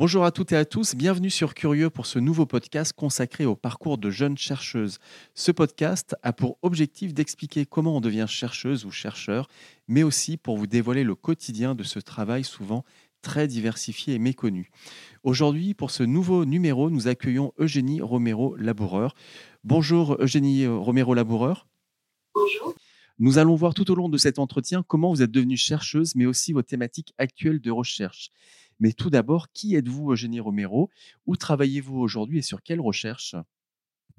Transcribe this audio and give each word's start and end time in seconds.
Bonjour 0.00 0.24
à 0.24 0.30
toutes 0.30 0.52
et 0.52 0.56
à 0.56 0.64
tous, 0.64 0.94
bienvenue 0.94 1.28
sur 1.28 1.52
Curieux 1.52 1.90
pour 1.90 2.06
ce 2.06 2.18
nouveau 2.18 2.46
podcast 2.46 2.94
consacré 2.94 3.44
au 3.44 3.54
parcours 3.54 3.98
de 3.98 4.08
jeunes 4.08 4.38
chercheuses. 4.38 4.96
Ce 5.34 5.52
podcast 5.52 6.16
a 6.22 6.32
pour 6.32 6.56
objectif 6.62 7.12
d'expliquer 7.12 7.66
comment 7.66 7.98
on 7.98 8.00
devient 8.00 8.24
chercheuse 8.26 8.86
ou 8.86 8.90
chercheur, 8.90 9.46
mais 9.88 10.02
aussi 10.02 10.38
pour 10.38 10.56
vous 10.56 10.66
dévoiler 10.66 11.04
le 11.04 11.14
quotidien 11.14 11.74
de 11.74 11.82
ce 11.82 11.98
travail 11.98 12.44
souvent 12.44 12.82
très 13.20 13.46
diversifié 13.46 14.14
et 14.14 14.18
méconnu. 14.18 14.70
Aujourd'hui, 15.22 15.74
pour 15.74 15.90
ce 15.90 16.02
nouveau 16.02 16.46
numéro, 16.46 16.88
nous 16.88 17.06
accueillons 17.06 17.52
Eugénie 17.58 18.00
Romero-Laboureur. 18.00 19.14
Bonjour 19.64 20.16
Eugénie 20.18 20.66
Romero-Laboureur. 20.66 21.68
Bonjour. 22.34 22.74
Nous 23.18 23.36
allons 23.36 23.54
voir 23.54 23.74
tout 23.74 23.90
au 23.90 23.94
long 23.94 24.08
de 24.08 24.16
cet 24.16 24.38
entretien 24.38 24.82
comment 24.82 25.10
vous 25.10 25.20
êtes 25.20 25.30
devenue 25.30 25.58
chercheuse, 25.58 26.14
mais 26.14 26.24
aussi 26.24 26.54
vos 26.54 26.62
thématiques 26.62 27.12
actuelles 27.18 27.60
de 27.60 27.70
recherche. 27.70 28.30
Mais 28.80 28.92
tout 28.92 29.10
d'abord, 29.10 29.52
qui 29.52 29.76
êtes-vous, 29.76 30.12
Eugénie 30.12 30.40
Romero? 30.40 30.90
Où 31.26 31.36
travaillez-vous 31.36 31.98
aujourd'hui 31.98 32.38
et 32.38 32.42
sur 32.42 32.62
quelle 32.62 32.80
recherche? 32.80 33.36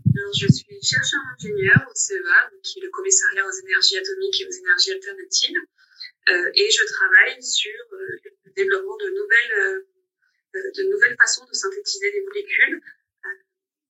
Je 0.06 0.48
suis 0.48 0.82
chercheur 0.82 1.20
ingénieur 1.38 1.86
au 1.90 1.96
CEA, 1.96 2.50
qui 2.64 2.80
est 2.80 2.84
le 2.84 2.90
commissariat 2.90 3.46
aux 3.46 3.66
énergies 3.66 3.98
atomiques 3.98 4.42
et 4.42 4.48
aux 4.48 4.52
énergies 4.52 4.92
alternatives. 4.92 5.58
Euh, 6.30 6.52
et 6.54 6.70
je 6.70 6.86
travaille 6.86 7.44
sur 7.44 7.82
euh, 7.94 8.20
le 8.46 8.52
développement 8.54 8.98
de 8.98 9.10
nouvelles, 9.10 9.86
euh, 10.54 10.72
de 10.78 10.84
nouvelles 10.92 11.16
façons 11.18 11.46
de 11.46 11.54
synthétiser 11.54 12.12
des 12.12 12.22
molécules 12.22 12.82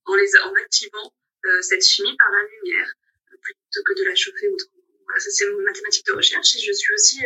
en, 0.06 0.16
les, 0.16 0.30
en 0.44 0.54
activant 0.64 1.14
cette 1.62 1.84
chimie 1.84 2.16
par 2.18 2.30
la 2.30 2.44
lumière, 2.48 2.94
plutôt 3.42 3.84
que 3.84 4.00
de 4.00 4.06
la 4.06 4.16
chauffer 4.16 4.48
autrement. 4.48 4.84
Ça 5.18 5.30
c'est 5.32 5.50
mon 5.52 5.62
mathématique 5.64 6.06
de 6.06 6.14
recherche. 6.14 6.56
Et 6.56 6.60
je 6.60 6.72
suis 6.72 6.94
aussi 6.94 7.20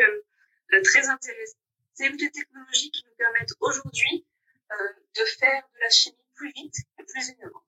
très 0.83 1.07
intéressée 1.09 1.57
c'est 1.95 2.09
des 2.11 2.29
technologies 2.29 2.91
qui 2.91 3.03
nous 3.05 3.15
permettent 3.17 3.53
aujourd'hui 3.59 4.25
euh, 4.71 4.75
de 5.15 5.21
faire 5.39 5.63
de 5.73 5.79
la 5.79 5.89
chimie 5.89 6.17
plus 6.35 6.51
vite 6.51 6.75
et 6.99 7.03
plus 7.03 7.29
innovante. 7.29 7.63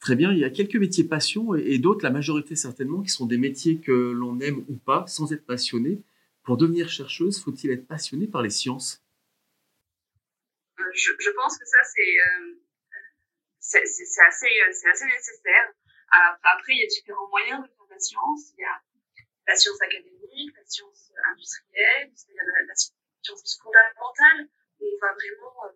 Très 0.00 0.16
bien, 0.16 0.32
il 0.32 0.38
y 0.38 0.44
a 0.44 0.50
quelques 0.50 0.76
métiers 0.76 1.04
passion 1.04 1.54
et 1.54 1.78
d'autres, 1.78 2.02
la 2.02 2.10
majorité 2.10 2.56
certainement, 2.56 3.02
qui 3.02 3.10
sont 3.10 3.26
des 3.26 3.38
métiers 3.38 3.80
que 3.80 3.92
l'on 3.92 4.40
aime 4.40 4.64
ou 4.68 4.76
pas, 4.76 5.06
sans 5.06 5.32
être 5.32 5.46
passionné. 5.46 6.02
Pour 6.42 6.56
devenir 6.56 6.88
chercheuse, 6.88 7.42
faut-il 7.42 7.70
être 7.70 7.86
passionné 7.86 8.26
par 8.26 8.42
les 8.42 8.50
sciences? 8.50 9.02
Euh, 10.80 10.82
je, 10.92 11.30
pense 11.30 11.58
que 11.58 11.64
ça, 11.64 11.78
c'est 11.84 12.20
euh, 12.20 12.58
assez, 13.60 14.04
assez 14.26 15.04
nécessaire. 15.06 15.72
Après, 16.42 16.72
il 16.74 16.80
y 16.80 16.84
a 16.84 16.88
différents 16.88 17.28
moyens 17.28 17.62
de 17.62 17.68
faire 17.68 17.86
de 17.86 17.94
la 17.94 18.00
science. 18.00 18.52
Il 18.56 18.62
y 18.62 18.64
a 18.64 18.82
la 19.46 19.56
science 19.56 19.80
académique, 19.80 20.54
la 20.56 20.64
science 20.66 21.12
industrielle, 21.30 22.10
il 22.28 22.34
y 22.34 22.40
a 22.40 22.44
où 23.32 24.84
on 24.84 24.98
va 25.00 25.12
vraiment 25.14 25.54
euh, 25.64 25.72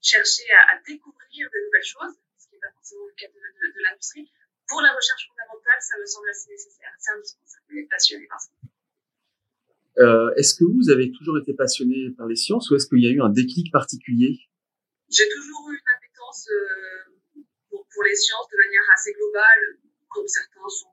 chercher 0.00 0.50
à, 0.52 0.80
découvrir 0.86 1.48
de 1.50 1.58
nouvelles 1.66 1.84
choses, 1.84 2.14
ce 2.38 2.48
qui 2.48 2.54
n'est 2.54 2.60
pas 2.60 2.72
forcément 2.74 3.06
le 3.06 3.14
cas 3.14 3.28
de, 3.28 3.82
l'industrie. 3.82 4.30
Pour 4.68 4.80
la 4.80 4.92
recherche 4.92 5.28
fondamentale, 5.28 5.80
ça 5.80 5.98
me 5.98 6.06
semble 6.06 6.28
assez 6.30 6.50
nécessaire, 6.50 6.90
c'est 6.98 7.12
indispensable 7.12 7.64
d'être 7.74 7.88
passionné 7.88 8.26
par 8.26 8.40
ça. 8.40 8.50
Euh, 9.98 10.32
est-ce 10.36 10.54
que 10.54 10.64
vous 10.64 10.88
avez 10.90 11.12
toujours 11.12 11.38
été 11.38 11.52
passionné 11.52 12.10
par 12.16 12.26
les 12.26 12.36
sciences 12.36 12.70
ou 12.70 12.76
est-ce 12.76 12.86
qu'il 12.86 13.02
y 13.02 13.06
a 13.06 13.10
eu 13.10 13.20
un 13.20 13.28
déclic 13.28 13.70
particulier? 13.70 14.40
J'ai 15.10 15.28
toujours 15.28 15.68
eu 15.68 15.76
une 15.76 15.92
appétence 15.96 16.48
euh, 16.48 17.42
pour, 17.68 18.02
les 18.04 18.16
sciences 18.16 18.48
de 18.48 18.56
manière 18.56 18.82
assez 18.94 19.12
globale, 19.12 19.78
comme 20.08 20.26
certains 20.26 20.68
sont 20.68 20.88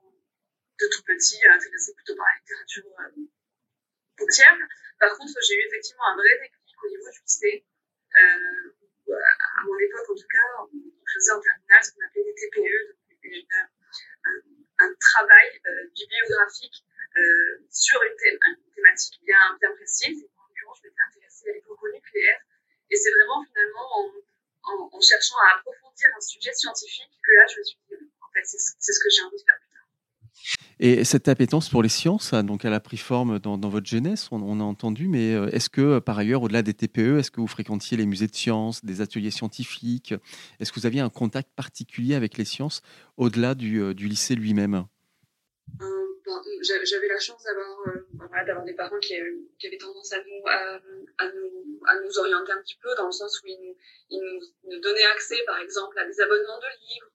de 0.78 0.86
tout 0.92 1.02
petits 1.04 1.40
intéressés 1.46 1.94
plutôt 1.94 2.14
par 2.14 2.26
la 2.26 2.40
littérature 2.40 2.84
euh, 4.22 4.66
par 4.98 5.16
contre, 5.16 5.32
j'ai 5.40 5.56
eu 5.56 5.66
effectivement 5.66 6.06
un 6.12 6.16
vrai 6.16 6.30
déclic 6.40 6.76
au 6.84 6.88
niveau 6.88 7.10
du 7.10 7.20
lycée. 7.20 7.64
Euh, 8.16 9.14
à 9.16 9.64
mon 9.64 9.78
époque, 9.78 10.10
en 10.10 10.14
tout 10.14 10.30
cas, 10.30 10.48
on 10.60 11.06
faisait 11.12 11.32
en 11.32 11.40
terminale 11.40 11.82
ce 11.82 11.92
qu'on 11.92 12.04
appelait 12.06 12.24
des 12.24 12.34
TPE, 12.34 12.80
donc 12.86 13.44
un, 14.24 14.86
un, 14.86 14.94
travail 14.94 15.60
euh, 15.66 15.88
bibliographique 15.94 16.84
euh, 17.16 17.64
sur 17.70 18.00
une, 18.02 18.16
thématique 18.74 19.20
bien, 19.24 19.40
bien 19.60 19.72
précise. 19.74 20.28
En 20.36 20.46
l'occurrence, 20.48 20.78
je 20.82 20.88
m'étais 20.88 21.04
intéressée 21.08 21.50
à 21.50 21.52
l'époque 21.54 21.82
au 21.82 21.90
nucléaire. 21.90 22.40
Et 22.90 22.96
c'est 22.96 23.10
vraiment 23.10 23.44
finalement 23.44 23.88
en, 23.98 24.12
en, 24.64 24.90
en, 24.92 25.00
cherchant 25.00 25.38
à 25.48 25.58
approfondir 25.58 26.08
un 26.16 26.20
sujet 26.20 26.52
scientifique 26.52 27.10
que 27.22 27.32
là, 27.34 27.46
je 27.46 27.58
me 27.58 27.64
suis 27.64 27.78
dit, 27.88 27.96
en 28.20 28.30
fait, 28.32 28.44
c'est 28.44 28.92
ce 28.92 29.00
que 29.00 29.10
j'ai 29.10 29.22
envie 29.22 29.38
de 29.38 29.44
faire 29.44 29.58
et 30.82 31.04
cette 31.04 31.28
appétence 31.28 31.68
pour 31.68 31.82
les 31.82 31.90
sciences, 31.90 32.32
donc 32.32 32.64
elle 32.64 32.72
a 32.72 32.80
pris 32.80 32.96
forme 32.96 33.38
dans, 33.38 33.58
votre 33.68 33.86
jeunesse, 33.86 34.28
on, 34.32 34.60
a 34.60 34.62
entendu, 34.62 35.08
mais 35.08 35.34
euh, 35.34 35.50
est-ce 35.52 35.68
que 35.68 35.98
par 35.98 36.18
ailleurs, 36.18 36.42
au-delà 36.42 36.62
des 36.62 36.72
TPE, 36.72 37.18
est-ce 37.18 37.30
que 37.30 37.42
vous 37.42 37.46
fréquentiez 37.46 37.98
les 37.98 38.06
musées 38.06 38.28
de 38.28 38.34
sciences, 38.34 38.82
des 38.82 39.02
ateliers 39.02 39.30
scientifiques? 39.30 40.14
Est-ce 40.58 40.72
que 40.72 40.80
vous 40.80 40.86
aviez 40.86 41.02
un 41.02 41.10
contact 41.10 41.50
particulier 41.54 42.14
avec 42.14 42.38
les 42.38 42.46
sciences 42.46 42.80
au-delà 43.18 43.54
du, 43.54 43.82
euh, 43.82 43.92
lycée 43.92 44.34
lui-même? 44.34 44.86
Euh, 45.82 45.84
ben, 46.24 46.40
J'avais 46.62 47.08
la 47.08 47.18
chance 47.18 47.44
d'avoir 47.44 48.64
des 48.64 48.72
parents 48.72 48.98
qui, 49.00 49.14
avaient 49.14 49.76
tendance 49.76 50.14
à 50.14 50.16
nous, 51.26 52.18
orienter 52.18 52.52
un 52.52 52.62
petit 52.62 52.78
peu, 52.82 52.88
dans 52.96 53.06
le 53.06 53.12
sens 53.12 53.38
où 53.42 53.48
ils 53.48 53.76
nous 54.64 54.80
donnaient 54.80 55.06
accès, 55.14 55.36
par 55.44 55.58
exemple, 55.58 55.98
à 55.98 56.06
des 56.06 56.18
abonnements 56.22 56.58
de 56.58 56.88
livres, 56.88 57.09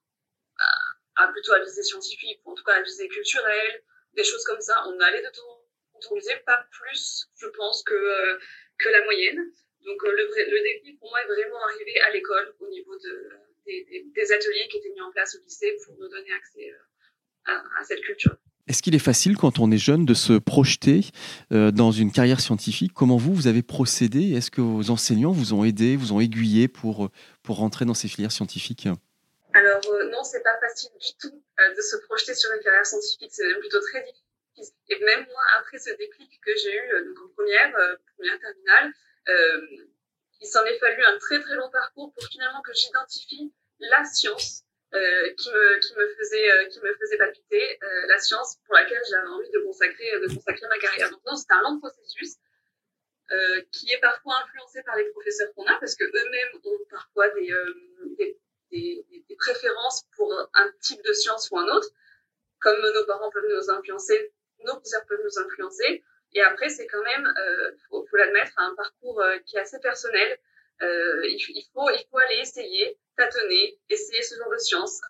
à 1.16 1.28
plutôt 1.28 1.52
à 1.52 1.60
visée 1.60 1.82
scientifique, 1.82 2.40
ou 2.44 2.52
en 2.52 2.54
tout 2.54 2.64
cas 2.64 2.74
à 2.74 2.82
visée 2.82 3.08
culturelle, 3.08 3.82
des 4.14 4.24
choses 4.24 4.44
comme 4.44 4.60
ça. 4.60 4.74
On 4.86 5.00
allait 5.00 5.22
de 5.22 5.28
temps 5.28 5.66
en 5.94 6.00
temps 6.00 6.16
pas 6.44 6.66
plus, 6.70 7.28
je 7.36 7.46
pense, 7.56 7.82
que, 7.82 7.94
euh, 7.94 8.38
que 8.78 8.88
la 8.88 9.04
moyenne. 9.04 9.38
Donc 9.84 10.02
euh, 10.04 10.10
le, 10.10 10.50
le 10.50 10.62
défi 10.62 10.96
pour 10.98 11.10
moi 11.10 11.20
est 11.22 11.26
vraiment 11.26 11.62
arrivé 11.64 11.98
à 12.00 12.12
l'école, 12.12 12.54
au 12.60 12.68
niveau 12.68 12.96
de, 12.96 13.30
des, 13.66 14.04
des, 14.14 14.32
ateliers 14.32 14.68
qui 14.70 14.78
étaient 14.78 14.92
mis 14.92 15.00
en 15.00 15.10
place 15.12 15.36
au 15.36 15.44
lycée 15.44 15.76
pour 15.84 15.94
nous 15.98 16.08
donner 16.08 16.32
accès 16.32 16.70
euh, 16.70 17.52
à, 17.52 17.80
à 17.80 17.84
cette 17.84 18.00
culture. 18.00 18.36
Est-ce 18.68 18.82
qu'il 18.82 18.96
est 18.96 19.00
facile 19.00 19.36
quand 19.36 19.60
on 19.60 19.70
est 19.70 19.78
jeune 19.78 20.04
de 20.04 20.14
se 20.14 20.32
projeter 20.32 21.02
dans 21.52 21.92
une 21.92 22.10
carrière 22.10 22.40
scientifique? 22.40 22.90
Comment 22.92 23.16
vous, 23.16 23.32
vous 23.32 23.46
avez 23.46 23.62
procédé? 23.62 24.32
Est-ce 24.32 24.50
que 24.50 24.60
vos 24.60 24.90
enseignants 24.90 25.30
vous 25.30 25.54
ont 25.54 25.62
aidé, 25.62 25.94
vous 25.94 26.12
ont 26.12 26.18
aiguillé 26.18 26.66
pour, 26.66 27.08
pour 27.44 27.58
rentrer 27.58 27.84
dans 27.84 27.94
ces 27.94 28.08
filières 28.08 28.32
scientifiques? 28.32 28.88
Alors 29.54 29.80
c'est 30.26 30.42
pas 30.42 30.58
facile 30.58 30.90
du 30.98 31.12
tout 31.20 31.42
euh, 31.60 31.74
de 31.74 31.80
se 31.80 31.96
projeter 31.96 32.34
sur 32.34 32.52
une 32.52 32.60
carrière 32.60 32.86
scientifique, 32.86 33.30
c'est 33.32 33.46
même 33.46 33.60
plutôt 33.60 33.80
très 33.80 34.02
difficile. 34.02 34.74
Et 34.88 34.98
même 35.04 35.26
moi, 35.26 35.42
après 35.58 35.78
ce 35.78 35.90
déclic 35.90 36.40
que 36.44 36.56
j'ai 36.56 36.74
eu 36.74 36.92
euh, 36.92 37.04
donc 37.04 37.18
en 37.24 37.28
première, 37.34 37.72
première 38.16 38.40
terminale, 38.40 38.92
il 40.40 40.46
s'en 40.46 40.64
est 40.64 40.78
fallu 40.78 41.02
un 41.04 41.18
très 41.18 41.40
très 41.40 41.54
long 41.54 41.70
parcours 41.70 42.12
pour 42.12 42.24
finalement 42.28 42.62
que 42.62 42.72
j'identifie 42.72 43.52
la 43.80 44.04
science 44.04 44.62
qui 44.92 45.50
me 45.50 45.78
qui 45.80 45.94
me 45.94 46.14
faisait 46.14 46.68
qui 46.70 46.80
me 46.80 46.94
faisait 46.94 47.16
palpiter, 47.16 47.78
la 48.08 48.18
science 48.18 48.56
pour 48.64 48.74
laquelle 48.74 49.02
j'avais 49.10 49.26
envie 49.26 49.50
de 49.50 49.58
consacrer 49.60 50.20
de 50.20 50.32
consacrer 50.32 50.66
ma 50.68 50.78
carrière. 50.78 51.10
Donc 51.10 51.20
non, 51.26 51.36
c'est 51.36 51.52
un 51.52 51.62
long 51.62 51.80
processus. 51.80 52.36
qui 53.72 53.92
est 53.92 54.00
parfois 54.00 54.34
influencé 54.44 54.82
par 54.84 54.96
les 54.96 55.10
professeurs 55.10 55.52
qu'on 55.54 55.66
a 55.66 55.76
parce 55.80 55.96
que 55.96 56.04
eux-mêmes 56.04 56.60
ont 56.64 56.78
parfois 56.88 57.28
des 57.30 57.52
des, 58.70 59.04
préférences 59.38 60.06
pour 60.16 60.32
un 60.54 60.72
type 60.80 61.02
de 61.04 61.12
science 61.12 61.50
ou 61.50 61.58
un 61.58 61.68
autre, 61.68 61.88
comme 62.58 62.80
nos 62.80 63.04
parents 63.04 63.30
peuvent 63.30 63.44
nous 63.48 63.70
influencer, 63.70 64.32
nos 64.64 64.72
professeurs 64.72 65.04
peuvent 65.06 65.20
nous 65.22 65.38
influencer. 65.38 66.02
Et 66.32 66.42
après, 66.42 66.68
c'est 66.68 66.86
quand 66.86 67.02
même, 67.02 67.26
euh, 67.26 67.70
faut, 67.88 68.06
l'admettre, 68.12 68.52
un 68.56 68.74
parcours 68.74 69.20
euh, 69.20 69.38
qui 69.46 69.56
est 69.56 69.60
assez 69.60 69.78
personnel. 69.80 70.38
Euh, 70.82 71.26
il, 71.26 71.36
il, 71.36 71.66
faut, 71.72 71.88
il 71.90 72.04
faut 72.10 72.18
aller 72.18 72.40
essayer, 72.40 72.98
tâtonner, 73.16 73.78
essayer 73.88 74.22
ce 74.22 74.36
genre 74.36 74.50
de 74.50 74.58
science, 74.58 75.00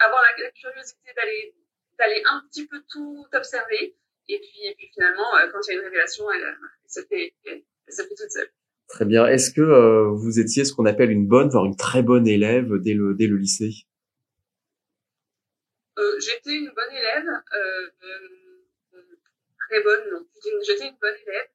avoir 0.00 0.22
la, 0.22 0.50
curiosité 0.50 1.12
d'aller, 1.16 1.54
d'aller 1.98 2.22
un 2.26 2.42
petit 2.48 2.66
peu 2.66 2.82
tout 2.90 3.26
observer. 3.32 3.96
Et 4.28 4.38
puis, 4.38 4.66
et 4.66 4.74
puis 4.74 4.88
finalement, 4.92 5.36
euh, 5.36 5.48
quand 5.50 5.60
il 5.66 5.74
y 5.74 5.76
a 5.76 5.78
une 5.78 5.84
révélation, 5.84 6.30
elle, 6.30 6.42
elle, 6.42 6.90
se 6.90 7.00
fait, 7.06 7.34
elle 7.44 7.62
se 7.88 8.02
fait 8.02 8.14
toute 8.14 8.30
seule. 8.30 8.50
Très 8.92 9.06
bien. 9.06 9.26
Est-ce 9.26 9.50
que 9.50 9.62
euh, 9.62 10.10
vous 10.12 10.38
étiez 10.38 10.66
ce 10.66 10.74
qu'on 10.74 10.84
appelle 10.84 11.10
une 11.10 11.26
bonne, 11.26 11.48
voire 11.48 11.64
une 11.64 11.76
très 11.76 12.02
bonne 12.02 12.28
élève 12.28 12.68
dès 12.84 12.92
le, 12.92 13.14
dès 13.14 13.26
le 13.26 13.38
lycée? 13.38 13.70
Euh, 15.98 16.20
j'étais 16.20 16.52
une 16.52 16.70
bonne 16.76 16.94
élève, 16.94 17.24
euh, 17.54 17.88
très 19.66 19.82
bonne, 19.82 20.10
non, 20.10 20.26
j'étais 20.62 20.88
une 20.88 20.98
bonne 21.00 21.16
élève, 21.26 21.48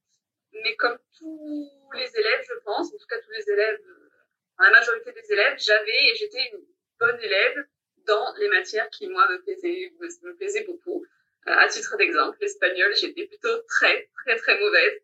mais 0.64 0.76
comme 0.78 0.98
tous 1.16 1.70
les 1.94 2.10
élèves, 2.20 2.42
je 2.50 2.56
pense, 2.66 2.88
en 2.88 2.98
tout 2.98 3.06
cas 3.08 3.20
tous 3.20 3.32
les 3.32 3.54
élèves, 3.54 3.82
la 4.60 4.72
majorité 4.72 5.12
des 5.12 5.32
élèves, 5.32 5.58
j'avais 5.60 6.10
et 6.12 6.16
j'étais 6.16 6.42
une 6.54 6.66
bonne 7.00 7.20
élève 7.22 7.66
dans 8.08 8.34
les 8.40 8.50
matières 8.50 8.90
qui, 8.90 9.10
moi, 9.10 9.30
me 9.30 9.38
plaisaient, 9.44 9.94
me, 10.00 10.36
plaisaient 10.38 10.66
beaucoup. 10.66 11.06
à 11.46 11.68
titre 11.68 11.98
d'exemple, 11.98 12.36
l'espagnol, 12.42 12.96
j'étais 12.96 13.28
plutôt 13.28 13.62
très, 13.68 14.10
très, 14.26 14.38
très 14.38 14.60
mauvaise. 14.60 15.02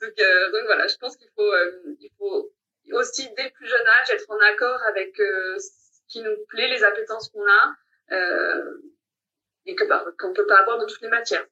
Donc, 0.00 0.14
donc 0.16 0.62
voilà, 0.66 0.86
je 0.86 0.96
pense 0.98 1.16
qu'il 1.16 1.28
faut, 1.34 1.52
il 2.00 2.10
faut 2.18 2.52
aussi 2.92 3.28
dès 3.36 3.44
le 3.44 3.50
plus 3.50 3.66
jeune 3.66 3.86
âge 4.00 4.10
être 4.10 4.30
en 4.30 4.38
accord 4.52 4.80
avec 4.88 5.18
euh, 5.20 5.58
ce 5.58 6.00
qui 6.08 6.22
nous 6.22 6.36
plaît, 6.48 6.68
les 6.68 6.84
appétences 6.84 7.28
qu'on 7.30 7.42
a 7.42 8.14
euh, 8.14 8.78
et 9.66 9.74
que 9.74 9.84
bah, 9.88 10.04
qu'on 10.18 10.32
peut 10.32 10.46
pas 10.46 10.60
avoir 10.60 10.78
dans 10.78 10.86
toutes 10.86 11.02
les 11.02 11.08
matières. 11.08 11.46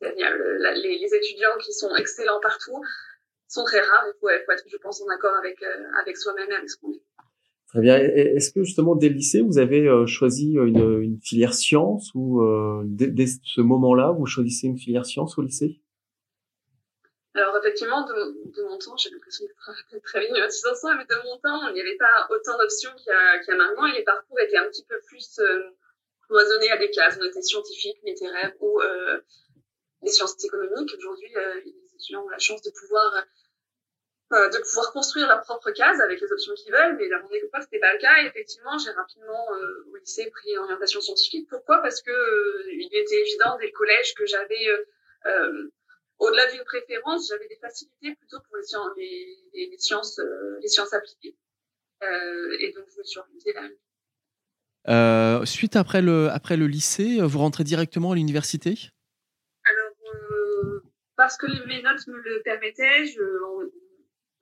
C'est-à-dire 0.00 0.34
les, 0.58 0.98
les, 0.98 1.14
étudiants 1.14 1.56
qui 1.60 1.72
sont 1.72 1.94
excellents 1.96 2.40
partout 2.40 2.80
sont 3.48 3.64
très 3.64 3.80
rares. 3.80 4.06
Il 4.08 4.18
faut, 4.18 4.28
faut 4.28 4.52
être, 4.52 4.64
je 4.66 4.76
pense, 4.78 5.02
en 5.02 5.08
accord 5.08 5.34
avec 5.36 5.62
euh, 5.62 5.84
avec 6.00 6.16
soi-même 6.16 6.50
et 6.50 6.54
avec 6.54 6.70
ce 6.70 6.78
qu'on 6.78 6.92
est. 6.92 7.02
Très 7.68 7.80
bien. 7.80 7.98
Est-ce 7.98 8.50
que 8.50 8.64
justement 8.64 8.96
dès 8.96 9.08
le 9.08 9.14
lycée, 9.14 9.42
vous 9.42 9.58
avez 9.58 9.86
euh, 9.86 10.04
choisi 10.06 10.54
une, 10.54 11.20
filière 11.22 11.54
sciences 11.54 12.10
ou 12.14 12.42
dès, 12.84 13.06
dès, 13.06 13.26
ce 13.44 13.60
moment-là, 13.60 14.10
vous 14.10 14.26
choisissez 14.26 14.66
une 14.66 14.78
filière 14.78 15.06
sciences 15.06 15.38
au 15.38 15.42
lycée? 15.42 15.80
Alors 17.34 17.56
effectivement, 17.58 18.02
de, 18.06 18.50
de 18.56 18.62
mon 18.64 18.78
temps, 18.78 18.96
j'ai 18.96 19.10
l'impression 19.10 19.44
d'être 19.46 20.02
très 20.02 20.20
vieille 20.20 20.42
ans, 20.42 20.96
mais 20.96 21.04
de 21.04 21.22
mon 21.24 21.38
temps, 21.38 21.68
il 21.68 21.74
n'y 21.74 21.80
avait 21.80 21.96
pas 21.96 22.26
autant 22.30 22.58
d'options 22.58 22.90
qu'il 22.96 23.12
y, 23.12 23.44
qu'il 23.44 23.54
y 23.54 23.56
a 23.56 23.56
maintenant 23.56 23.86
et 23.86 23.92
les 23.92 24.02
parcours 24.02 24.38
étaient 24.40 24.56
un 24.56 24.68
petit 24.68 24.84
peu 24.84 25.00
plus 25.06 25.38
euh, 25.38 25.70
cloisonnés 26.26 26.72
à 26.72 26.76
des 26.76 26.90
cases. 26.90 27.18
On 27.20 27.24
était 27.24 27.42
scientifique, 27.42 27.98
littéraire 28.02 28.52
ou 28.60 28.80
euh, 28.80 29.20
les 30.02 30.10
sciences 30.10 30.42
économiques. 30.44 30.92
Aujourd'hui, 30.98 31.30
euh, 31.36 31.60
les 31.64 31.94
étudiants 31.94 32.24
ont 32.24 32.30
la 32.30 32.38
chance 32.38 32.62
de 32.62 32.70
pouvoir 32.70 33.24
euh, 34.32 34.48
de 34.48 34.58
pouvoir 34.58 34.92
construire 34.92 35.26
leur 35.28 35.42
propre 35.42 35.70
case 35.72 36.00
avec 36.00 36.20
les 36.20 36.32
options 36.32 36.54
qu'ils 36.54 36.72
veulent, 36.72 36.96
mais 36.96 37.12
à 37.12 37.20
mon 37.20 37.30
époque, 37.30 37.62
c'était 37.62 37.80
pas 37.80 37.92
le 37.92 37.98
cas. 38.00 38.22
Et 38.22 38.26
effectivement, 38.26 38.78
j'ai 38.78 38.90
rapidement 38.90 39.54
euh, 39.54 39.90
au 39.92 39.96
lycée 39.96 40.30
pris 40.30 40.50
une 40.52 40.58
orientation 40.58 41.00
scientifique. 41.00 41.48
Pourquoi? 41.48 41.78
Parce 41.78 42.00
que 42.02 42.10
euh, 42.10 42.72
il 42.72 42.90
était 42.92 43.20
évident 43.20 43.56
dès 43.58 43.66
le 43.66 43.72
collège 43.72 44.14
que 44.14 44.26
j'avais 44.26 44.66
au-delà 46.20 46.52
d'une 46.52 46.64
préférence, 46.64 47.28
j'avais 47.28 47.48
des 47.48 47.56
facilités 47.56 48.14
plutôt 48.14 48.38
pour 48.46 48.56
les 48.56 48.62
sciences, 48.62 48.90
les, 48.96 49.38
les, 49.54 49.78
sciences, 49.78 50.18
euh, 50.18 50.58
les 50.60 50.68
sciences 50.68 50.92
appliquées. 50.92 51.36
Euh, 52.02 52.56
et 52.60 52.72
donc, 52.72 52.84
je 52.92 52.98
me 52.98 53.04
suis 53.04 53.18
orientée 53.18 53.52
là. 53.54 53.68
Euh, 54.88 55.44
suite 55.44 55.76
après 55.76 56.02
le, 56.02 56.28
après 56.30 56.56
le 56.56 56.66
lycée, 56.66 57.20
vous 57.20 57.38
rentrez 57.38 57.64
directement 57.64 58.12
à 58.12 58.14
l'université? 58.14 58.90
Alors, 59.64 60.14
euh, 60.14 60.82
parce 61.16 61.36
que 61.36 61.46
mes 61.66 61.82
notes 61.82 62.06
me 62.06 62.18
le 62.18 62.42
permettaient, 62.42 63.06
je 63.06 63.22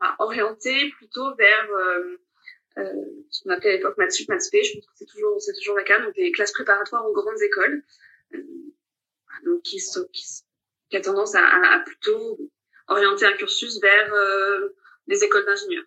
m'a 0.01 0.17
orientée 0.19 0.91
plutôt 0.97 1.35
vers 1.37 1.71
euh, 1.71 2.93
ce 3.31 3.43
qu'on 3.43 3.51
appelait 3.51 3.71
à 3.71 3.77
l'époque 3.77 3.99
Maths 3.99 4.13
Sup, 4.13 4.29
Maths 4.29 4.51
P. 4.51 4.63
Je 4.63 4.75
pense 4.75 4.87
que 4.87 4.93
c'est 4.95 5.07
toujours, 5.07 5.41
c'est 5.41 5.55
toujours 5.55 5.77
le 5.77 5.85
cas, 5.85 6.01
donc 6.01 6.15
des 6.15 6.31
classes 6.33 6.53
préparatoires 6.53 7.05
aux 7.05 7.13
grandes 7.13 7.43
écoles, 7.43 7.85
donc 9.45 9.63
qui, 9.63 9.81
sont, 9.81 10.07
qui, 10.13 10.25
qui 10.91 10.97
a 10.97 11.01
tendance 11.01 11.35
à, 11.35 11.41
à, 11.41 11.81
plutôt 11.81 12.39
orienter 12.89 13.27
un 13.27 13.33
cursus 13.33 13.81
vers 13.81 14.13
euh, 14.13 14.69
les 15.07 15.23
écoles 15.23 15.45
d'ingénieurs. 15.45 15.85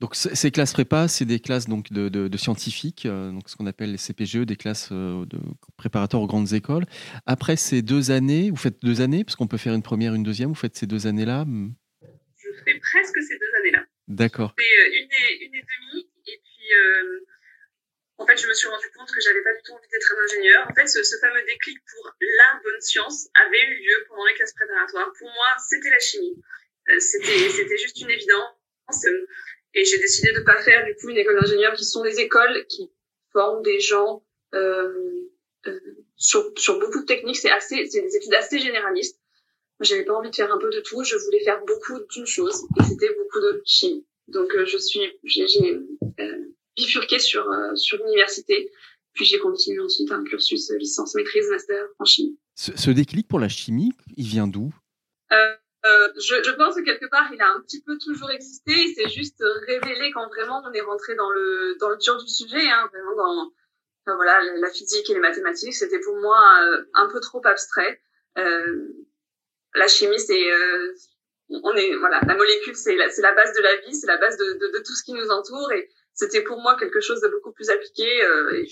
Donc 0.00 0.14
ces 0.14 0.52
classes 0.52 0.72
prépa, 0.72 1.08
c'est 1.08 1.24
des 1.24 1.40
classes 1.40 1.66
donc 1.66 1.92
de, 1.92 2.08
de, 2.08 2.28
de 2.28 2.36
scientifiques, 2.36 3.04
euh, 3.04 3.32
donc 3.32 3.48
ce 3.48 3.56
qu'on 3.56 3.66
appelle 3.66 3.90
les 3.90 3.98
CPGE, 3.98 4.46
des 4.46 4.54
classes 4.54 4.90
euh, 4.92 5.26
de 5.26 5.38
préparatoires 5.76 6.22
aux 6.22 6.28
grandes 6.28 6.52
écoles. 6.52 6.84
Après 7.26 7.56
ces 7.56 7.82
deux 7.82 8.12
années, 8.12 8.50
vous 8.50 8.56
faites 8.56 8.80
deux 8.80 9.00
années, 9.00 9.24
parce 9.24 9.34
qu'on 9.34 9.48
peut 9.48 9.56
faire 9.56 9.74
une 9.74 9.82
première, 9.82 10.14
une 10.14 10.22
deuxième. 10.22 10.50
Vous 10.50 10.54
faites 10.54 10.76
ces 10.76 10.86
deux 10.86 11.08
années-là. 11.08 11.44
Je 11.48 12.48
fais 12.64 12.78
presque 12.78 13.20
ces 13.20 13.38
deux 13.38 13.58
années-là. 13.60 13.84
D'accord. 14.06 14.54
Une 14.56 14.64
et, 14.64 15.44
une 15.44 15.54
et 15.56 15.62
demie, 15.62 16.08
et 16.28 16.40
puis 16.44 16.74
euh, 16.76 17.20
en 18.18 18.26
fait, 18.26 18.36
je 18.36 18.48
me 18.48 18.54
suis 18.54 18.68
rendu 18.68 18.86
compte 18.96 19.10
que 19.10 19.20
j'avais 19.20 19.42
pas 19.42 19.54
du 19.54 19.62
tout 19.62 19.72
envie 19.72 19.88
d'être 19.88 20.12
un 20.12 20.24
ingénieur. 20.24 20.66
En 20.68 20.74
fait, 20.74 20.86
ce, 20.86 21.02
ce, 21.02 21.16
fameux 21.18 21.42
déclic 21.46 21.78
pour 21.92 22.12
la 22.20 22.60
bonne 22.62 22.80
science 22.80 23.28
avait 23.34 23.62
eu 23.62 23.74
lieu 23.78 24.04
pendant 24.08 24.26
les 24.26 24.34
classes 24.34 24.54
préparatoires. 24.54 25.12
Pour 25.18 25.28
moi, 25.28 25.46
c'était 25.68 25.90
la 25.90 26.00
chimie. 26.00 26.36
Euh, 26.90 26.98
c'était, 26.98 27.48
c'était 27.50 27.78
juste 27.78 28.00
une 28.00 28.10
évidence. 28.10 29.06
Et 29.74 29.84
j'ai 29.84 29.98
décidé 29.98 30.32
de 30.32 30.40
pas 30.40 30.60
faire 30.62 30.84
du 30.84 30.94
coup 30.96 31.10
une 31.10 31.18
école 31.18 31.40
d'ingénieur 31.40 31.74
qui 31.74 31.84
sont 31.84 32.02
des 32.02 32.20
écoles 32.20 32.66
qui 32.68 32.90
forment 33.32 33.62
des 33.62 33.80
gens 33.80 34.24
euh, 34.54 35.28
euh, 35.66 35.80
sur, 36.16 36.52
sur 36.56 36.78
beaucoup 36.80 37.00
de 37.00 37.06
techniques. 37.06 37.36
C'est 37.36 37.50
assez, 37.50 37.86
c'est 37.86 38.00
des 38.00 38.16
études 38.16 38.34
assez 38.34 38.58
généralistes. 38.58 39.20
Moi, 39.78 39.84
j'avais 39.84 40.04
pas 40.04 40.14
envie 40.14 40.30
de 40.30 40.34
faire 40.34 40.52
un 40.52 40.58
peu 40.58 40.70
de 40.70 40.80
tout. 40.80 41.04
Je 41.04 41.16
voulais 41.16 41.44
faire 41.44 41.62
beaucoup 41.64 42.00
d'une 42.10 42.26
chose, 42.26 42.64
et 42.80 42.82
c'était 42.82 43.14
beaucoup 43.14 43.40
de 43.40 43.62
chimie. 43.64 44.04
Donc, 44.26 44.52
euh, 44.54 44.66
je 44.66 44.76
suis, 44.76 45.00
j'ai, 45.22 45.46
j'ai 45.46 45.78
euh, 46.18 46.47
bifurqué 46.78 47.18
sur, 47.18 47.50
euh, 47.50 47.74
sur 47.74 47.98
l'université. 47.98 48.70
Puis 49.14 49.24
j'ai 49.24 49.38
continué 49.38 49.80
ensuite 49.80 50.10
un 50.12 50.22
cursus 50.22 50.70
licence, 50.78 51.14
maîtrise, 51.14 51.48
master 51.50 51.84
en 51.98 52.04
chimie. 52.04 52.38
Ce, 52.54 52.76
ce 52.76 52.90
déclic 52.90 53.26
pour 53.26 53.40
la 53.40 53.48
chimie, 53.48 53.92
il 54.16 54.26
vient 54.26 54.46
d'où? 54.46 54.72
Euh, 55.32 55.54
euh, 55.86 56.08
je, 56.16 56.42
je, 56.42 56.50
pense 56.52 56.76
que 56.76 56.84
quelque 56.84 57.06
part, 57.06 57.28
il 57.32 57.40
a 57.40 57.50
un 57.52 57.60
petit 57.60 57.82
peu 57.82 57.98
toujours 57.98 58.30
existé. 58.30 58.72
Il 58.72 58.94
s'est 58.94 59.08
juste 59.08 59.42
révélé 59.66 60.12
quand 60.12 60.28
vraiment 60.28 60.62
on 60.64 60.72
est 60.72 60.80
rentré 60.80 61.14
dans 61.16 61.30
le 61.30 61.76
dans 61.80 61.90
le 61.90 61.96
dur 61.96 62.16
du 62.16 62.28
sujet, 62.28 62.68
hein, 62.70 62.88
vraiment 62.92 63.16
dans 63.16 63.52
enfin, 64.06 64.16
voilà 64.16 64.40
la 64.58 64.70
physique 64.70 65.10
et 65.10 65.14
les 65.14 65.20
mathématiques. 65.20 65.74
C'était 65.74 66.00
pour 66.00 66.16
moi 66.20 66.40
euh, 66.62 66.84
un 66.94 67.08
peu 67.08 67.20
trop 67.20 67.44
abstrait. 67.44 68.00
La 69.74 69.88
chimie, 69.88 70.18
c'est 70.18 70.46
on 71.50 71.74
est 71.74 71.96
voilà 71.96 72.20
la 72.26 72.34
molécule, 72.34 72.76
c'est 72.76 72.96
la, 72.96 73.08
c'est 73.10 73.22
la 73.22 73.34
base 73.34 73.52
de 73.56 73.62
la 73.62 73.76
vie, 73.76 73.94
c'est 73.94 74.06
la 74.06 74.18
base 74.18 74.36
de, 74.36 74.44
de, 74.44 74.78
de, 74.78 74.78
tout 74.78 74.94
ce 74.94 75.02
qui 75.02 75.12
nous 75.12 75.28
entoure 75.30 75.72
et 75.72 75.88
c'était 76.18 76.42
pour 76.42 76.60
moi 76.60 76.76
quelque 76.76 77.00
chose 77.00 77.20
de 77.20 77.28
beaucoup 77.28 77.52
plus 77.52 77.70
appliqué. 77.70 78.08
Euh, 78.24 78.64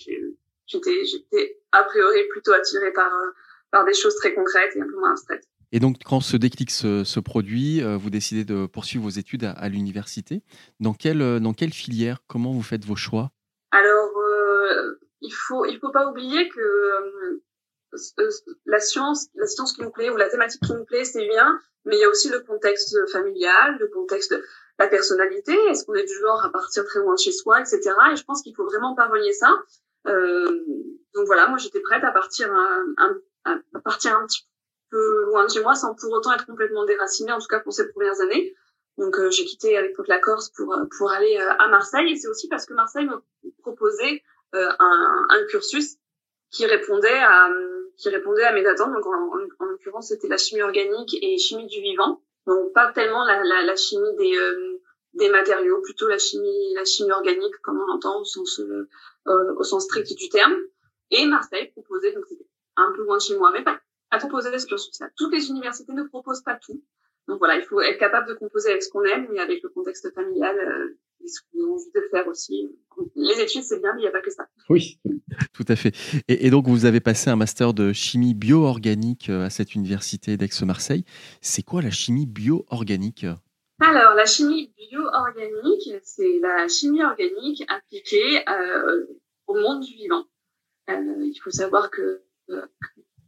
j'étais, 0.66 1.04
j'étais 1.04 1.58
a 1.70 1.84
priori 1.84 2.20
plutôt 2.32 2.52
attirée 2.52 2.92
par, 2.92 3.12
euh, 3.12 3.30
par 3.70 3.84
des 3.84 3.94
choses 3.94 4.16
très 4.16 4.34
concrètes 4.34 4.72
et 4.74 4.80
un 4.80 4.86
peu 4.86 4.98
moins 4.98 5.12
abstraites. 5.12 5.46
Et 5.72 5.80
donc, 5.80 5.96
quand 6.04 6.20
ce 6.20 6.36
déclic 6.36 6.70
se, 6.70 7.04
se 7.04 7.20
produit, 7.20 7.82
euh, 7.82 7.96
vous 7.96 8.10
décidez 8.10 8.44
de 8.44 8.66
poursuivre 8.66 9.04
vos 9.04 9.10
études 9.10 9.44
à, 9.44 9.52
à 9.52 9.68
l'université. 9.68 10.42
Dans 10.80 10.94
quelle, 10.94 11.40
dans 11.40 11.54
quelle 11.54 11.72
filière? 11.72 12.18
Comment 12.26 12.52
vous 12.52 12.62
faites 12.62 12.84
vos 12.84 12.96
choix? 12.96 13.30
Alors, 13.70 14.10
euh, 14.18 14.98
il 15.20 15.32
faut 15.32 15.64
il 15.66 15.78
faut 15.78 15.92
pas 15.92 16.08
oublier 16.10 16.48
que 16.48 16.60
euh, 16.60 17.42
la 18.64 18.80
science, 18.80 19.28
la 19.34 19.46
science 19.46 19.72
qui 19.72 19.82
nous 19.82 19.90
plaît 19.90 20.10
ou 20.10 20.16
la 20.16 20.28
thématique 20.28 20.62
qui 20.62 20.72
nous 20.72 20.84
plaît, 20.84 21.04
c'est 21.04 21.26
bien, 21.26 21.58
mais 21.86 21.96
il 21.96 22.00
y 22.00 22.04
a 22.04 22.08
aussi 22.08 22.28
le 22.28 22.40
contexte 22.40 22.94
familial, 23.10 23.78
le 23.80 23.88
contexte 23.88 24.34
la 24.78 24.88
personnalité, 24.88 25.54
est-ce 25.70 25.86
qu'on 25.86 25.94
est 25.94 26.04
du 26.04 26.18
genre 26.20 26.44
à 26.44 26.50
partir 26.50 26.84
très 26.84 27.00
loin 27.00 27.14
de 27.14 27.18
chez 27.18 27.32
soi, 27.32 27.60
etc. 27.60 27.80
Et 28.12 28.16
je 28.16 28.24
pense 28.24 28.42
qu'il 28.42 28.54
faut 28.54 28.66
vraiment 28.66 28.94
pas 28.94 29.06
relier 29.06 29.32
ça. 29.32 29.50
Euh, 30.06 30.50
donc 31.14 31.26
voilà, 31.26 31.46
moi 31.48 31.56
j'étais 31.56 31.80
prête 31.80 32.04
à 32.04 32.10
partir 32.12 32.52
un, 32.52 32.84
à 33.46 33.80
partir 33.82 34.16
un 34.18 34.26
petit 34.26 34.46
peu 34.90 35.24
loin 35.24 35.46
de 35.46 35.50
chez 35.50 35.62
moi 35.62 35.74
sans 35.74 35.94
pour 35.94 36.12
autant 36.12 36.32
être 36.32 36.46
complètement 36.46 36.84
déracinée, 36.84 37.32
en 37.32 37.38
tout 37.38 37.48
cas 37.48 37.60
pour 37.60 37.72
ces 37.72 37.90
premières 37.90 38.20
années. 38.20 38.54
Donc 38.98 39.18
euh, 39.18 39.30
j'ai 39.30 39.44
quitté 39.44 39.76
avec 39.76 39.94
toute 39.94 40.08
la 40.08 40.18
Corse 40.18 40.50
pour 40.50 40.74
pour 40.96 41.10
aller 41.10 41.38
euh, 41.38 41.52
à 41.58 41.68
Marseille 41.68 42.12
et 42.12 42.16
c'est 42.16 42.28
aussi 42.28 42.48
parce 42.48 42.66
que 42.66 42.74
Marseille 42.74 43.06
me 43.06 43.22
proposait 43.60 44.22
euh, 44.54 44.70
un, 44.78 45.26
un, 45.28 45.46
cursus 45.46 45.96
qui 46.50 46.66
répondait 46.66 47.18
à 47.18 47.50
qui 47.96 48.08
répondait 48.08 48.44
à 48.44 48.52
mes 48.52 48.66
attentes. 48.66 48.92
Donc 48.92 49.06
en, 49.06 49.10
en, 49.10 49.38
en 49.58 49.64
l'occurrence 49.66 50.08
c'était 50.08 50.28
la 50.28 50.38
chimie 50.38 50.62
organique 50.62 51.16
et 51.22 51.38
chimie 51.38 51.66
du 51.66 51.80
vivant. 51.80 52.22
Donc 52.46 52.72
pas 52.72 52.92
tellement 52.92 53.24
la, 53.24 53.42
la, 53.42 53.62
la 53.62 53.76
chimie 53.76 54.14
des, 54.16 54.36
euh, 54.36 54.80
des 55.14 55.30
matériaux, 55.30 55.80
plutôt 55.82 56.08
la 56.08 56.18
chimie, 56.18 56.74
la 56.74 56.84
chimie 56.84 57.10
organique 57.10 57.56
comme 57.62 57.80
on 57.80 57.86
l'entend 57.86 58.20
au 58.20 58.24
sens, 58.24 58.60
euh, 58.60 58.88
euh, 59.26 59.54
au 59.56 59.64
sens 59.64 59.84
strict 59.84 60.14
du 60.16 60.28
terme. 60.28 60.56
Et 61.10 61.26
Marseille 61.26 61.70
proposait, 61.72 62.12
donc 62.12 62.24
c'était 62.28 62.46
un 62.76 62.92
peu 62.94 63.02
loin 63.04 63.16
de 63.16 63.22
chez 63.22 63.36
moi, 63.36 63.50
mais 63.52 63.62
pas, 63.62 63.80
à 64.10 64.18
proposer 64.18 64.56
ce 64.58 64.66
cursus-là. 64.66 65.08
Toutes 65.16 65.32
les 65.32 65.48
universités 65.50 65.92
ne 65.92 66.02
proposent 66.04 66.42
pas 66.42 66.58
tout. 66.64 66.82
Donc 67.28 67.38
voilà, 67.38 67.56
il 67.56 67.64
faut 67.64 67.80
être 67.80 67.98
capable 67.98 68.28
de 68.28 68.34
composer 68.34 68.70
avec 68.70 68.82
ce 68.82 68.90
qu'on 68.90 69.02
aime, 69.02 69.26
mais 69.30 69.40
avec 69.40 69.62
le 69.62 69.68
contexte 69.70 70.12
familial, 70.14 70.56
euh, 70.58 70.98
ce 71.28 71.40
qu'on 71.52 71.64
a 71.64 71.74
envie 71.74 71.90
de 71.94 72.00
faire 72.10 72.26
aussi. 72.28 72.68
Les 73.14 73.40
études, 73.40 73.62
c'est 73.62 73.80
bien, 73.80 73.92
mais 73.94 74.00
il 74.00 74.04
n'y 74.04 74.08
a 74.08 74.12
pas 74.12 74.22
que 74.22 74.30
ça. 74.30 74.46
Oui, 74.68 74.98
tout 75.52 75.64
à 75.68 75.76
fait. 75.76 75.94
Et, 76.28 76.46
et, 76.46 76.50
donc, 76.50 76.66
vous 76.66 76.86
avez 76.86 77.00
passé 77.00 77.30
un 77.30 77.36
master 77.36 77.74
de 77.74 77.92
chimie 77.92 78.34
bio-organique 78.34 79.28
euh, 79.28 79.46
à 79.46 79.50
cette 79.50 79.74
université 79.74 80.36
d'Aix-Marseille. 80.36 81.04
C'est 81.40 81.62
quoi 81.62 81.82
la 81.82 81.90
chimie 81.90 82.26
bio-organique? 82.26 83.26
Alors, 83.78 84.14
la 84.14 84.24
chimie 84.24 84.72
bio-organique, 84.78 85.92
c'est 86.02 86.38
la 86.40 86.66
chimie 86.66 87.02
organique 87.02 87.62
appliquée 87.68 88.42
euh, 88.48 89.06
au 89.46 89.54
monde 89.54 89.82
du 89.82 89.94
vivant. 89.94 90.24
Euh, 90.88 90.94
il 91.20 91.38
faut 91.42 91.50
savoir 91.50 91.90
que 91.90 92.22
euh, 92.50 92.66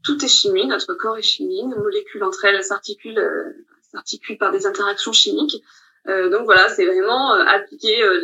tout 0.02 0.24
est 0.24 0.28
chimie, 0.28 0.66
notre 0.66 0.94
corps 0.94 1.18
est 1.18 1.22
chimie, 1.22 1.66
nos 1.66 1.78
molécules 1.78 2.24
entre 2.24 2.46
elles 2.46 2.64
s'articulent 2.64 3.66
s'articulent 3.82 4.38
par 4.38 4.52
des 4.52 4.66
interactions 4.66 5.12
chimiques. 5.12 5.62
Euh, 6.06 6.30
donc 6.30 6.44
voilà, 6.44 6.68
c'est 6.68 6.86
vraiment 6.86 7.34
euh, 7.34 7.44
appliquer 7.44 8.02
euh, 8.02 8.20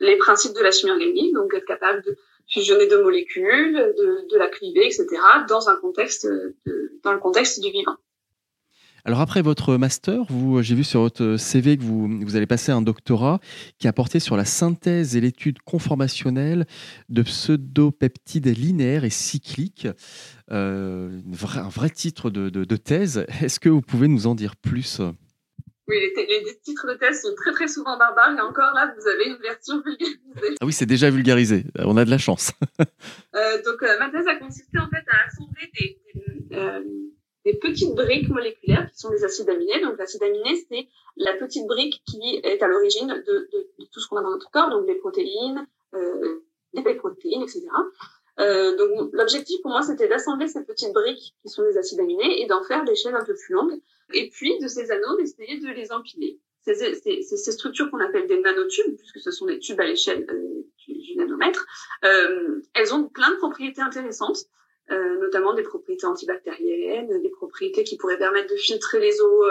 les, 0.00 0.16
principes 0.16 0.54
de 0.54 0.62
la 0.62 0.70
chimie 0.70 0.92
organique, 0.92 1.34
donc 1.34 1.52
être 1.54 1.66
capable 1.66 2.02
de 2.02 2.16
fusionner 2.48 2.86
deux 2.88 3.02
molécules, 3.02 3.74
de, 3.74 4.38
la 4.38 4.48
cliver, 4.48 4.84
etc., 4.86 5.06
dans 5.48 5.68
un 5.68 5.76
contexte, 5.76 6.28
dans 7.04 7.12
le 7.12 7.18
contexte 7.18 7.60
du 7.60 7.70
vivant. 7.70 7.96
Alors 9.04 9.20
après 9.20 9.40
votre 9.40 9.76
master, 9.76 10.24
vous, 10.28 10.60
j'ai 10.62 10.74
vu 10.74 10.84
sur 10.84 11.00
votre 11.00 11.36
CV 11.36 11.78
que 11.78 11.82
vous, 11.82 12.06
vous 12.20 12.36
allez 12.36 12.46
passer 12.46 12.70
un 12.70 12.82
doctorat 12.82 13.40
qui 13.78 13.88
a 13.88 13.92
porté 13.94 14.20
sur 14.20 14.36
la 14.36 14.44
synthèse 14.44 15.16
et 15.16 15.20
l'étude 15.22 15.60
conformationnelle 15.62 16.66
de 17.08 17.22
pseudopeptides 17.22 18.46
linéaires 18.46 19.04
et 19.04 19.10
cycliques. 19.10 19.88
Un 20.48 21.08
vrai 21.70 21.88
titre 21.88 22.30
de 22.30 22.76
thèse. 22.76 23.24
Est-ce 23.42 23.60
que 23.60 23.70
vous 23.70 23.80
pouvez 23.80 24.08
nous 24.08 24.26
en 24.26 24.34
dire 24.34 24.56
plus? 24.56 25.00
Oui, 25.90 25.96
les, 26.16 26.26
les, 26.26 26.58
titres 26.60 26.86
de 26.86 26.94
thèse 26.94 27.22
sont 27.22 27.34
très 27.34 27.52
très 27.52 27.68
souvent 27.68 27.98
barbares 27.98 28.36
et 28.36 28.40
encore 28.40 28.72
là, 28.74 28.94
vous 28.96 29.08
avez 29.08 29.26
une 29.26 29.36
version 29.36 29.82
vulgarisée. 29.84 30.56
Ah 30.60 30.66
oui, 30.66 30.72
c'est 30.72 30.86
déjà 30.86 31.10
vulgarisé. 31.10 31.64
On 31.78 31.96
a 31.96 32.04
de 32.04 32.10
la 32.10 32.18
chance. 32.18 32.52
euh, 33.34 33.62
donc, 33.62 33.82
euh, 33.82 33.98
ma 33.98 34.10
thèse 34.10 34.26
a 34.28 34.36
consisté 34.36 34.78
en 34.78 34.88
fait 34.88 35.04
à 35.08 35.26
assembler 35.26 35.70
des, 35.78 35.98
des, 36.14 36.56
euh, 36.56 36.80
des, 37.44 37.54
petites 37.54 37.94
briques 37.94 38.28
moléculaires 38.28 38.88
qui 38.90 38.98
sont 38.98 39.10
des 39.10 39.24
acides 39.24 39.48
aminés. 39.48 39.80
Donc, 39.82 39.98
l'acide 39.98 40.22
aminé, 40.22 40.64
c'est 40.70 40.86
la 41.16 41.34
petite 41.34 41.66
brique 41.66 42.02
qui 42.06 42.40
est 42.42 42.62
à 42.62 42.68
l'origine 42.68 43.08
de, 43.08 43.32
de, 43.52 43.70
de, 43.78 43.84
tout 43.92 44.00
ce 44.00 44.08
qu'on 44.08 44.16
a 44.16 44.22
dans 44.22 44.30
notre 44.30 44.50
corps, 44.50 44.70
donc 44.70 44.86
les 44.86 44.94
protéines, 44.94 45.66
euh, 45.94 46.44
les 46.72 46.94
protéines, 46.94 47.42
etc. 47.42 47.66
Euh, 48.38 48.76
donc 48.76 49.10
l'objectif 49.12 49.60
pour 49.62 49.72
moi 49.72 49.82
c'était 49.82 50.08
d'assembler 50.08 50.46
ces 50.46 50.64
petites 50.64 50.92
briques 50.92 51.34
qui 51.42 51.48
sont 51.48 51.64
des 51.64 51.76
acides 51.76 52.00
aminés 52.00 52.40
et 52.40 52.46
d'en 52.46 52.62
faire 52.62 52.84
des 52.84 52.94
chaînes 52.94 53.16
un 53.16 53.24
peu 53.24 53.34
plus 53.34 53.54
longues 53.54 53.80
et 54.14 54.30
puis 54.30 54.58
de 54.60 54.68
ces 54.68 54.90
anneaux 54.90 55.16
d'essayer 55.16 55.58
de 55.58 55.68
les 55.68 55.92
empiler. 55.92 56.38
Ces, 56.62 57.52
structures 57.52 57.90
qu'on 57.90 58.00
appelle 58.00 58.26
des 58.26 58.38
nanotubes, 58.38 58.96
puisque 58.96 59.18
ce 59.18 59.30
sont 59.30 59.46
des 59.46 59.58
tubes 59.58 59.80
à 59.80 59.86
l'échelle 59.86 60.26
euh, 60.30 60.66
du, 60.86 61.16
nanomètre, 61.16 61.66
euh, 62.04 62.60
elles 62.74 62.94
ont 62.94 63.08
plein 63.08 63.30
de 63.30 63.36
propriétés 63.36 63.80
intéressantes, 63.80 64.44
euh, 64.90 65.18
notamment 65.20 65.54
des 65.54 65.62
propriétés 65.62 66.06
antibactériennes, 66.06 67.22
des 67.22 67.30
propriétés 67.30 67.82
qui 67.84 67.96
pourraient 67.96 68.18
permettre 68.18 68.52
de 68.52 68.58
filtrer 68.58 69.00
les 69.00 69.20
eaux, 69.22 69.44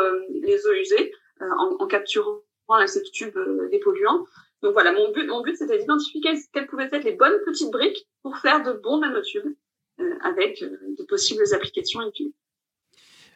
usées 0.74 1.12
en, 1.40 1.78
en, 1.80 1.88
capturant 1.88 2.44
à 2.70 2.86
ces 2.86 3.02
tubes 3.02 3.40
des 3.72 3.80
polluants. 3.80 4.26
Donc 4.62 4.74
voilà, 4.74 4.92
mon 4.92 5.12
but, 5.12 5.28
mon 5.28 5.42
but 5.42 5.56
c'était 5.56 5.80
d'identifier 5.80 6.22
quelles, 6.22 6.68
pouvaient 6.68 6.90
être 6.92 7.04
les 7.04 7.16
bonnes 7.16 7.40
petites 7.46 7.72
briques 7.72 8.08
pour 8.24 8.38
faire 8.38 8.64
de 8.64 8.74
bons 8.74 9.00
nanotubes 9.00 9.56
euh, 10.00 10.14
avec 10.24 10.62
euh, 10.62 10.78
de 10.98 11.04
possibles 11.04 11.44
applications 11.54 12.02
utiles. 12.08 12.34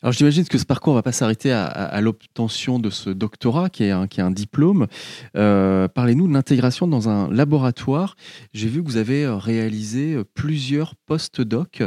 Alors 0.04 0.12
j'imagine 0.12 0.44
que 0.46 0.58
ce 0.58 0.66
parcours 0.66 0.92
ne 0.92 0.98
va 0.98 1.02
pas 1.02 1.14
s'arrêter 1.14 1.50
à, 1.54 2.02
l'obtention 2.02 2.78
de 2.78 2.90
ce 2.90 3.10
doctorat 3.10 3.70
qui 3.70 3.86
est 3.86 3.92
un, 3.92 4.32
diplôme. 4.32 4.88
Euh, 5.38 5.88
Parlez-nous 5.88 6.28
de 6.28 6.34
l'intégration 6.34 6.88
dans 6.88 7.08
un 7.08 7.32
laboratoire. 7.32 8.18
J'ai 8.52 8.68
vu 8.68 8.84
que 8.84 8.88
vous 8.90 8.98
avez 8.98 9.26
réalisé 9.26 10.22
plusieurs 10.34 10.98
post-doc. 10.98 11.84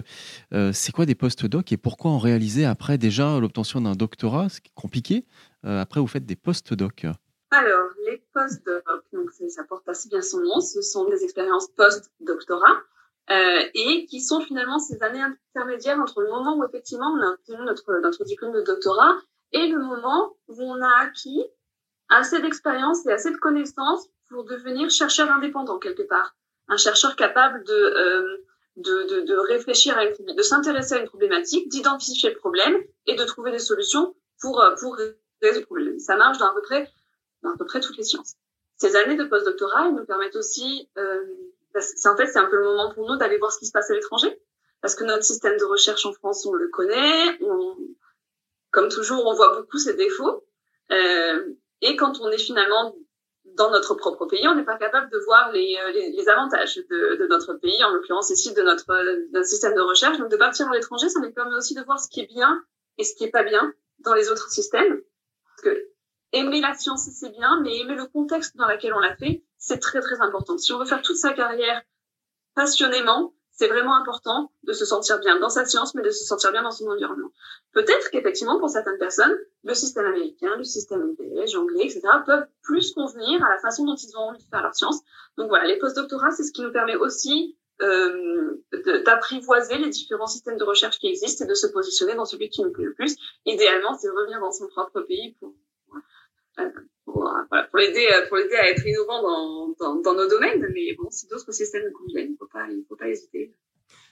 Euh, 0.55 0.71
C'est 0.73 0.93
quoi 0.93 1.05
des 1.05 1.15
post-doc 1.15 1.71
et 1.73 1.77
pourquoi 1.77 2.11
en 2.11 2.19
réaliser 2.19 2.65
après 2.65 2.97
déjà 2.97 3.39
l'obtention 3.39 3.83
d'un 3.83 3.93
doctorat? 3.93 4.49
C'est 4.49 4.63
compliqué. 4.75 5.27
Après, 5.63 6.01
vous 6.01 6.07
faites 6.07 6.25
des 6.25 6.37
post-doc. 6.37 7.07
Alors, 7.51 7.91
les 8.07 8.23
post-doc, 8.33 8.85
donc 9.13 9.31
ça 9.49 9.65
porte 9.65 9.89
assez 9.89 10.09
bien 10.09 10.21
son 10.21 10.41
nom, 10.41 10.61
ce 10.61 10.83
sont 10.83 11.09
des 11.09 11.23
expériences 11.23 11.69
post-doctorat 11.69 12.83
euh, 13.31 13.61
et 13.75 14.07
qui 14.07 14.21
sont 14.21 14.41
finalement 14.41 14.79
ces 14.79 15.03
années 15.03 15.23
intermédiaires 15.23 15.99
entre 15.99 16.23
le 16.23 16.31
moment 16.31 16.57
où 16.57 16.65
effectivement 16.65 17.13
on 17.17 17.23
a 17.23 17.33
obtenu 17.33 17.65
notre, 17.65 18.01
notre 18.01 18.25
diplôme 18.25 18.53
de 18.53 18.63
doctorat 18.63 19.17
et 19.53 19.69
le 19.69 19.79
moment 19.79 20.37
où 20.49 20.61
on 20.61 20.83
a 20.83 21.03
acquis 21.03 21.45
assez 22.09 22.41
d'expérience 22.41 23.07
et 23.07 23.13
assez 23.13 23.31
de 23.31 23.37
connaissances 23.37 24.09
pour 24.29 24.45
devenir 24.45 24.91
chercheur 24.91 25.31
indépendant 25.31 25.79
quelque 25.79 26.03
part. 26.03 26.35
Un 26.69 26.77
chercheur 26.77 27.15
capable 27.15 27.65
de, 27.65 27.73
euh, 27.73 28.45
de, 28.77 29.25
de, 29.25 29.37
réfléchir 29.49 29.97
à 29.97 30.05
une, 30.05 30.35
de 30.35 30.43
s'intéresser 30.43 30.95
à 30.95 30.99
une 30.99 31.09
problématique, 31.09 31.69
d'identifier 31.69 32.31
le 32.31 32.37
problème 32.37 32.77
et 33.07 33.15
de 33.15 33.25
trouver 33.25 33.53
des 33.53 33.61
solutions 33.61 34.15
pour, 34.41 34.61
euh, 34.61 34.75
pour 34.81 34.97
résoudre 34.97 35.19
le 35.43 35.65
problème. 35.65 35.99
Ça 35.99 36.17
marche 36.17 36.39
dans 36.39 36.51
à 36.51 36.55
peu 36.55 36.63
près 36.63 36.91
à 37.53 37.57
peu 37.57 37.65
près 37.65 37.81
toutes 37.81 37.97
les 37.97 38.05
sciences. 38.05 38.35
Ces 38.77 38.97
années 38.97 39.17
de 39.17 39.25
postdoctorat, 39.25 39.91
nous 39.91 40.05
permettent 40.05 40.37
aussi, 40.37 40.89
euh, 40.99 41.25
c'est 41.79 42.09
en 42.09 42.17
fait 42.17 42.27
c'est 42.27 42.39
un 42.39 42.47
peu 42.47 42.57
le 42.57 42.65
moment 42.65 42.93
pour 42.93 43.09
nous 43.09 43.17
d'aller 43.17 43.39
voir 43.39 43.53
ce 43.53 43.59
qui 43.59 43.67
se 43.67 43.73
passe 43.73 43.91
à 43.91 43.95
l'étranger, 43.95 44.41
parce 44.83 44.95
que 44.95 45.05
notre 45.05 45.25
système 45.25 45.57
de 45.57 45.65
recherche 45.65 46.05
en 46.07 46.13
France, 46.13 46.47
on 46.47 46.53
le 46.53 46.69
connaît, 46.69 47.39
on, 47.43 47.77
comme 48.71 48.89
toujours, 48.89 49.25
on 49.27 49.35
voit 49.35 49.57
beaucoup 49.57 49.79
ses 49.79 49.95
défauts, 49.95 50.45
euh, 50.93 51.45
et 51.81 51.97
quand 51.97 52.21
on 52.21 52.31
est 52.31 52.39
finalement 52.39 52.95
dans 53.55 53.71
notre 53.71 53.95
propre 53.95 54.27
pays, 54.27 54.47
on 54.49 54.55
n'est 54.55 54.65
pas 54.65 54.77
capable 54.77 55.11
de 55.11 55.19
voir 55.19 55.53
les, 55.53 55.77
euh, 55.87 55.93
les, 55.93 56.11
les 56.11 56.29
avantages 56.29 56.77
de, 56.77 57.17
de, 57.17 57.27
notre 57.27 57.55
pays, 57.55 57.83
en 57.85 57.91
l'occurrence 57.93 58.31
ici 58.31 58.53
de 58.53 58.63
notre, 58.63 58.87
notre 59.33 59.47
système 59.47 59.75
de 59.75 59.81
recherche. 59.81 60.19
Donc 60.19 60.31
de 60.31 60.37
partir 60.37 60.69
à 60.69 60.75
l'étranger, 60.75 61.09
ça 61.09 61.21
nous 61.21 61.33
permet 61.33 61.55
aussi 61.55 61.75
de 61.75 61.83
voir 61.83 61.99
ce 62.01 62.09
qui 62.09 62.21
est 62.21 62.27
bien 62.27 62.63
et 62.99 63.05
ce 63.05 63.15
qui 63.15 63.25
est 63.25 63.31
pas 63.31 63.45
bien 63.45 63.73
dans 64.01 64.15
les 64.15 64.31
autres 64.31 64.51
systèmes. 64.51 65.01
Parce 65.45 65.63
que 65.63 65.89
aimer 66.39 66.61
la 66.61 66.75
science, 66.75 67.09
c'est 67.13 67.31
bien, 67.31 67.61
mais 67.63 67.79
aimer 67.79 67.95
le 67.95 68.07
contexte 68.07 68.57
dans 68.57 68.67
lequel 68.67 68.95
on 68.95 68.99
l'a 68.99 69.17
fait, 69.17 69.45
c'est 69.59 69.79
très 69.79 70.01
très 70.01 70.21
important. 70.21 70.59
Si 70.59 70.73
on 70.73 70.79
veut 70.79 70.85
faire 70.85 71.03
toute 71.03 71.17
sa 71.17 71.33
carrière 71.33 71.83
passionnément, 72.55 73.35
c'est 73.57 73.69
vraiment 73.69 73.97
important 73.97 74.53
de 74.65 74.75
se 74.75 74.85
sentir 74.85 75.19
bien 75.19 75.39
dans 75.41 75.49
sa 75.49 75.65
science, 75.65 75.95
mais 75.95 76.03
de 76.03 76.11
se 76.11 76.25
sentir 76.25 76.53
bien 76.53 76.63
dans 76.63 76.71
son 76.71 76.89
environnement. 76.89 77.31
Peut-être 77.73 78.11
qu'effectivement, 78.11 78.59
pour 78.59 78.69
certaines 78.69 78.99
personnes, 78.99 79.35
le 79.65 79.75
système 79.75 80.05
américain, 80.05 80.55
le 80.57 80.65
système 80.65 81.15
belge, 81.15 81.57
anglais, 81.57 81.85
etc., 81.85 82.03
peuvent 82.27 82.47
plus 82.63 82.93
convenir 82.93 83.43
à 83.43 83.49
la 83.49 83.59
façon 83.59 83.87
dont 83.87 83.97
ils 83.97 84.15
ont 84.17 84.29
envie 84.29 84.45
de 84.45 84.49
faire 84.51 84.63
leur 84.63 84.75
science. 84.75 85.01
Donc 85.39 85.49
voilà, 85.49 85.67
les 85.67 85.79
postdoctorats, 85.79 86.33
c'est 86.33 86.45
ce 86.45 86.53
qui 86.53 86.61
nous 86.61 86.73
permet 86.73 86.97
aussi 86.97 87.57
euh, 87.81 88.63
d'apprivoiser 89.07 89.79
les 89.79 89.89
différents 89.89 90.27
systèmes 90.27 90.59
de 90.59 90.65
recherche 90.65 90.99
qui 90.99 91.09
existent 91.09 91.45
et 91.45 91.49
de 91.49 91.55
se 91.55 91.67
positionner 91.67 92.15
dans 92.15 92.27
celui 92.27 92.51
qui 92.51 92.63
nous 92.63 92.73
plaît 92.73 92.85
le 92.85 92.95
plus. 92.95 93.17
Idéalement, 93.47 93.95
c'est 93.95 94.11
revenir 94.11 94.39
dans 94.41 94.53
son 94.53 94.69
propre 94.69 95.01
pays 95.01 95.35
pour 95.41 95.55
pour, 97.05 97.31
voilà, 97.49 97.65
pour 97.65 97.79
l'aider 97.79 98.07
pour 98.29 98.37
l'aider 98.37 98.57
à 98.57 98.71
être 98.71 98.87
innovant 98.87 99.23
dans, 99.79 100.01
dans, 100.01 100.15
nos 100.15 100.29
domaines. 100.29 100.67
Mais 100.73 100.95
bon, 100.95 101.09
si 101.11 101.27
d'autres 101.29 101.53
systèmes 101.53 101.85
nous 101.87 101.99
conviennent, 101.99 102.29
il 102.29 102.33
ne 102.33 102.37
faut 102.37 102.49
pas, 102.49 102.67
il 102.71 102.85
faut 102.89 102.97
pas 102.97 103.09
hésiter 103.09 103.53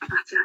à 0.00 0.06
partir. 0.06 0.38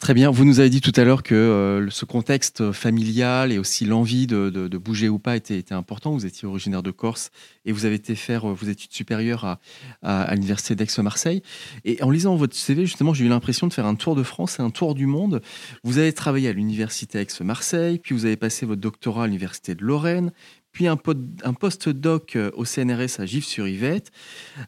Très 0.00 0.14
bien. 0.14 0.30
Vous 0.30 0.46
nous 0.46 0.60
avez 0.60 0.70
dit 0.70 0.80
tout 0.80 0.94
à 0.96 1.04
l'heure 1.04 1.22
que 1.22 1.34
euh, 1.34 1.90
ce 1.90 2.06
contexte 2.06 2.72
familial 2.72 3.52
et 3.52 3.58
aussi 3.58 3.84
l'envie 3.84 4.26
de, 4.26 4.48
de, 4.48 4.78
bouger 4.78 5.10
ou 5.10 5.18
pas 5.18 5.36
était, 5.36 5.58
était, 5.58 5.74
important. 5.74 6.12
Vous 6.12 6.24
étiez 6.24 6.48
originaire 6.48 6.82
de 6.82 6.90
Corse 6.90 7.30
et 7.66 7.72
vous 7.72 7.84
avez 7.84 7.96
été 7.96 8.14
faire 8.14 8.48
euh, 8.48 8.54
vos 8.54 8.66
études 8.66 8.92
supérieures 8.92 9.44
à, 9.44 9.60
à, 10.00 10.34
l'université 10.34 10.74
d'Aix-Marseille. 10.74 11.42
Et 11.84 12.02
en 12.02 12.08
lisant 12.08 12.34
votre 12.34 12.56
CV, 12.56 12.86
justement, 12.86 13.12
j'ai 13.12 13.26
eu 13.26 13.28
l'impression 13.28 13.66
de 13.66 13.74
faire 13.74 13.84
un 13.84 13.94
tour 13.94 14.16
de 14.16 14.22
France 14.22 14.58
et 14.58 14.62
un 14.62 14.70
tour 14.70 14.94
du 14.94 15.04
monde. 15.04 15.42
Vous 15.84 15.98
avez 15.98 16.14
travaillé 16.14 16.48
à 16.48 16.54
l'université 16.54 17.18
Aix-Marseille, 17.18 17.98
puis 17.98 18.14
vous 18.14 18.24
avez 18.24 18.38
passé 18.38 18.64
votre 18.64 18.80
doctorat 18.80 19.24
à 19.24 19.26
l'université 19.26 19.74
de 19.74 19.84
Lorraine, 19.84 20.32
puis 20.72 20.86
un, 20.86 20.96
post-doc 20.96 22.36
euh, 22.36 22.50
au 22.54 22.64
CNRS 22.64 23.20
à 23.20 23.26
Gif-sur-Yvette, 23.26 24.10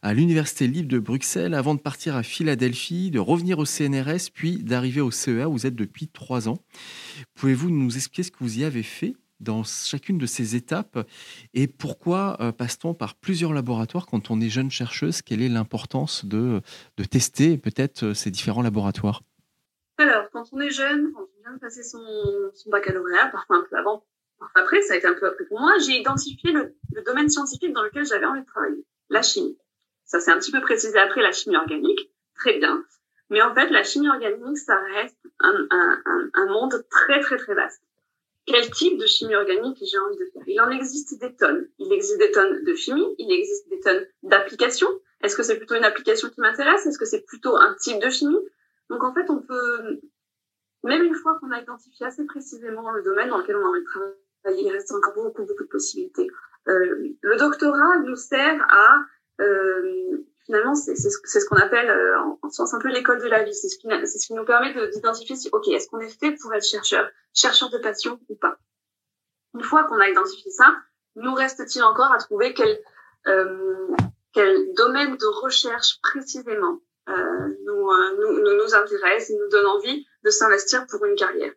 à 0.02 0.14
l'Université 0.14 0.66
libre 0.66 0.88
de 0.88 0.98
Bruxelles, 0.98 1.54
avant 1.54 1.74
de 1.74 1.80
partir 1.80 2.16
à 2.16 2.22
Philadelphie, 2.22 3.10
de 3.10 3.18
revenir 3.18 3.58
au 3.58 3.64
CNRS, 3.64 4.30
puis 4.32 4.62
d'arriver 4.62 5.00
au 5.00 5.10
CEA 5.10 5.48
où 5.48 5.52
vous 5.52 5.66
êtes 5.66 5.76
depuis 5.76 6.08
trois 6.08 6.48
ans. 6.48 6.58
Pouvez-vous 7.34 7.70
nous 7.70 7.96
expliquer 7.96 8.24
ce 8.24 8.30
que 8.30 8.38
vous 8.40 8.58
y 8.58 8.64
avez 8.64 8.82
fait 8.82 9.14
dans 9.42 9.64
chacune 9.64 10.18
de 10.18 10.26
ces 10.26 10.54
étapes 10.56 10.98
et 11.52 11.66
pourquoi 11.66 12.36
euh, 12.40 12.52
passe-t-on 12.52 12.94
par 12.94 13.16
plusieurs 13.16 13.52
laboratoires 13.52 14.06
quand 14.06 14.30
on 14.30 14.40
est 14.40 14.48
jeune 14.48 14.70
chercheuse? 14.70 15.20
Quelle 15.20 15.42
est 15.42 15.48
l'importance 15.48 16.24
de, 16.24 16.60
de 16.96 17.04
tester 17.04 17.58
peut-être 17.58 18.04
euh, 18.04 18.14
ces 18.14 18.30
différents 18.30 18.62
laboratoires? 18.62 19.22
Alors, 19.98 20.30
quand 20.32 20.44
on 20.52 20.60
est 20.60 20.70
jeune, 20.70 21.12
quand 21.12 21.22
on 21.22 21.42
vient 21.42 21.54
de 21.54 21.60
passer 21.60 21.82
son 21.82 22.00
baccalauréat, 22.70 23.28
parfois 23.28 23.56
un 23.56 23.66
peu 23.68 23.76
avant, 23.76 24.04
après, 24.54 24.82
ça 24.82 24.94
a 24.94 24.96
été 24.96 25.06
un 25.06 25.14
peu 25.14 25.26
après 25.26 25.44
pour 25.44 25.60
moi. 25.60 25.74
J'ai 25.78 25.98
identifié 25.98 26.52
le, 26.52 26.74
domaine 27.04 27.28
scientifique 27.28 27.72
dans 27.72 27.82
lequel 27.82 28.04
j'avais 28.04 28.26
envie 28.26 28.42
de 28.42 28.46
travailler, 28.46 28.84
la 29.10 29.22
chimie. 29.22 29.58
Ça 30.04 30.20
s'est 30.20 30.30
un 30.30 30.38
petit 30.38 30.52
peu 30.52 30.60
précisé 30.60 30.98
après 30.98 31.22
la 31.22 31.32
chimie 31.32 31.56
organique, 31.56 32.10
très 32.34 32.58
bien. 32.58 32.84
Mais 33.30 33.40
en 33.42 33.54
fait, 33.54 33.70
la 33.70 33.82
chimie 33.82 34.08
organique, 34.08 34.58
ça 34.58 34.78
reste 34.94 35.18
un, 35.40 35.66
un, 35.70 36.02
un, 36.04 36.30
un 36.34 36.46
monde 36.46 36.84
très 36.90 37.20
très 37.20 37.36
très 37.36 37.54
vaste. 37.54 37.82
Quel 38.44 38.70
type 38.70 38.98
de 38.98 39.06
chimie 39.06 39.36
organique 39.36 39.78
j'ai 39.80 39.98
envie 39.98 40.18
de 40.18 40.24
faire? 40.32 40.42
Il 40.46 40.60
en 40.60 40.70
existe 40.70 41.18
des 41.20 41.34
tonnes. 41.34 41.68
Il 41.78 41.92
existe 41.92 42.18
des 42.18 42.32
tonnes 42.32 42.64
de 42.64 42.74
chimie, 42.74 43.06
il 43.18 43.30
existe 43.32 43.68
des 43.68 43.80
tonnes 43.80 44.04
d'applications. 44.24 44.90
Est-ce 45.22 45.36
que 45.36 45.44
c'est 45.44 45.56
plutôt 45.56 45.76
une 45.76 45.84
application 45.84 46.28
qui 46.28 46.40
m'intéresse? 46.40 46.84
Est-ce 46.84 46.98
que 46.98 47.04
c'est 47.04 47.22
plutôt 47.22 47.56
un 47.56 47.74
type 47.74 48.02
de 48.02 48.10
chimie? 48.10 48.38
Donc 48.90 49.04
en 49.04 49.14
fait, 49.14 49.30
on 49.30 49.40
peut, 49.40 50.00
même 50.82 51.04
une 51.04 51.14
fois 51.14 51.38
qu'on 51.38 51.52
a 51.52 51.60
identifié 51.60 52.06
assez 52.06 52.24
précisément 52.24 52.90
le 52.90 53.02
domaine 53.02 53.28
dans 53.28 53.38
lequel 53.38 53.56
on 53.56 53.64
a 53.64 53.68
envie 53.68 53.80
de 53.80 53.84
travailler, 53.84 54.14
il 54.50 54.70
reste 54.70 54.92
encore 54.92 55.14
beaucoup, 55.14 55.44
beaucoup 55.44 55.64
de 55.64 55.68
possibilités. 55.68 56.28
Euh, 56.68 57.14
le 57.20 57.36
doctorat 57.36 57.98
nous 57.98 58.16
sert 58.16 58.64
à, 58.68 59.00
euh, 59.40 60.24
finalement, 60.44 60.74
c'est 60.74 60.94
ce, 60.96 61.46
qu'on 61.46 61.56
appelle 61.56 61.90
euh, 61.90 62.20
en, 62.20 62.38
en, 62.42 62.50
science 62.50 62.74
un 62.74 62.78
peu 62.78 62.88
l'école 62.88 63.20
de 63.20 63.28
la 63.28 63.42
vie. 63.42 63.54
C'est 63.54 63.68
ce, 63.68 63.78
qui, 63.78 63.88
ce 63.88 64.26
qui 64.26 64.34
nous 64.34 64.44
permet 64.44 64.72
d'identifier 64.90 65.36
si, 65.36 65.48
ok, 65.52 65.68
est-ce 65.68 65.88
qu'on 65.88 66.00
est 66.00 66.18
fait 66.20 66.32
pour 66.40 66.52
être 66.54 66.64
chercheur, 66.64 67.08
chercheur 67.34 67.70
de 67.70 67.78
passion 67.78 68.20
ou 68.28 68.36
pas. 68.36 68.56
Une 69.54 69.62
fois 69.62 69.84
qu'on 69.84 69.98
a 69.98 70.08
identifié 70.08 70.50
ça, 70.50 70.74
nous 71.16 71.34
reste-t-il 71.34 71.82
encore 71.82 72.12
à 72.12 72.18
trouver 72.18 72.54
quel, 72.54 72.78
euh, 73.26 73.88
quel 74.32 74.72
domaine 74.74 75.16
de 75.16 75.26
recherche 75.26 76.00
précisément 76.02 76.80
nous, 77.08 77.90
nous, 78.18 78.56
nous, 78.56 78.74
intéresse 78.74 79.28
et 79.28 79.36
nous 79.36 79.48
donne 79.48 79.66
envie 79.66 80.06
de 80.24 80.30
s'investir 80.30 80.86
pour 80.86 81.04
une 81.04 81.16
carrière? 81.16 81.52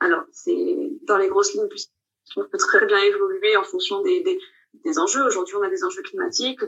Alors, 0.00 0.24
c'est 0.30 0.90
dans 1.02 1.16
les 1.16 1.28
grosses 1.28 1.54
lignes, 1.54 1.68
puisqu'on 2.28 2.48
peut 2.50 2.58
très 2.58 2.84
bien 2.86 2.98
évoluer 2.98 3.56
en 3.56 3.64
fonction 3.64 4.02
des, 4.02 4.22
des, 4.22 4.38
des 4.84 4.98
enjeux. 4.98 5.24
Aujourd'hui, 5.24 5.56
on 5.56 5.62
a 5.62 5.70
des 5.70 5.84
enjeux 5.84 6.02
climatiques, 6.02 6.60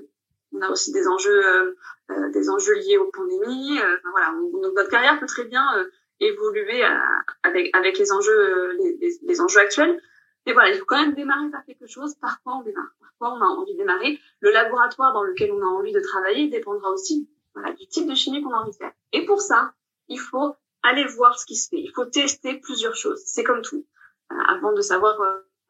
on 0.53 0.63
a 0.63 0.71
aussi 0.71 0.93
des 0.93 1.07
enjeux, 1.07 1.47
euh, 1.47 1.75
euh, 2.11 2.31
des 2.31 2.49
enjeux 2.51 2.75
liés 2.75 2.99
aux 2.99 3.11
pandémies. 3.11 3.79
Euh, 3.79 3.97
enfin, 3.99 4.11
voilà, 4.11 4.35
notre 4.75 4.91
carrière 4.91 5.19
peut 5.21 5.27
très 5.27 5.45
bien 5.45 5.65
évoluer 6.19 6.83
avec 7.43 7.75
avec 7.75 7.99
les 7.99 8.13
enjeux, 8.13 8.73
les, 8.79 9.19
les, 9.23 9.41
enjeux 9.41 9.61
actuels. 9.61 10.01
Mais 10.47 10.53
voilà, 10.53 10.71
il 10.71 10.79
faut 10.79 10.87
quand 10.87 11.01
même 11.01 11.15
démarrer 11.15 11.51
par 11.51 11.65
quelque 11.65 11.87
chose. 11.87 12.15
Parfois, 12.21 12.57
on 12.57 12.63
démarre? 12.63 12.91
Parfois, 13.01 13.39
on 13.39 13.43
a 13.43 13.47
envie 13.47 13.75
de 13.75 13.79
démarrer? 13.79 14.19
Le 14.41 14.51
laboratoire 14.51 15.13
dans 15.13 15.23
lequel 15.23 15.53
on 15.53 15.61
a 15.61 15.67
envie 15.67 15.93
de 15.93 16.01
travailler 16.01 16.49
dépendra 16.49 16.91
aussi 16.91 17.29
voilà, 17.55 17.73
du 17.73 17.87
type 17.87 18.09
de 18.09 18.15
chimie 18.15 18.43
qu'on 18.43 18.53
a 18.53 18.59
envie 18.59 18.71
de 18.71 18.77
faire. 18.77 18.93
Et 19.13 19.27
pour 19.27 19.41
ça, 19.41 19.75
il 20.09 20.19
faut 20.19 20.55
aller 20.83 21.05
voir 21.05 21.39
ce 21.39 21.45
qui 21.45 21.57
se 21.57 21.69
fait. 21.69 21.79
Il 21.79 21.93
faut 21.95 22.07
tester 22.07 22.59
plusieurs 22.61 22.97
choses. 22.97 23.23
C'est 23.27 23.45
comme 23.45 23.61
tout. 23.61 23.87
avant 24.49 24.73
de 24.73 24.81
savoir 24.81 25.19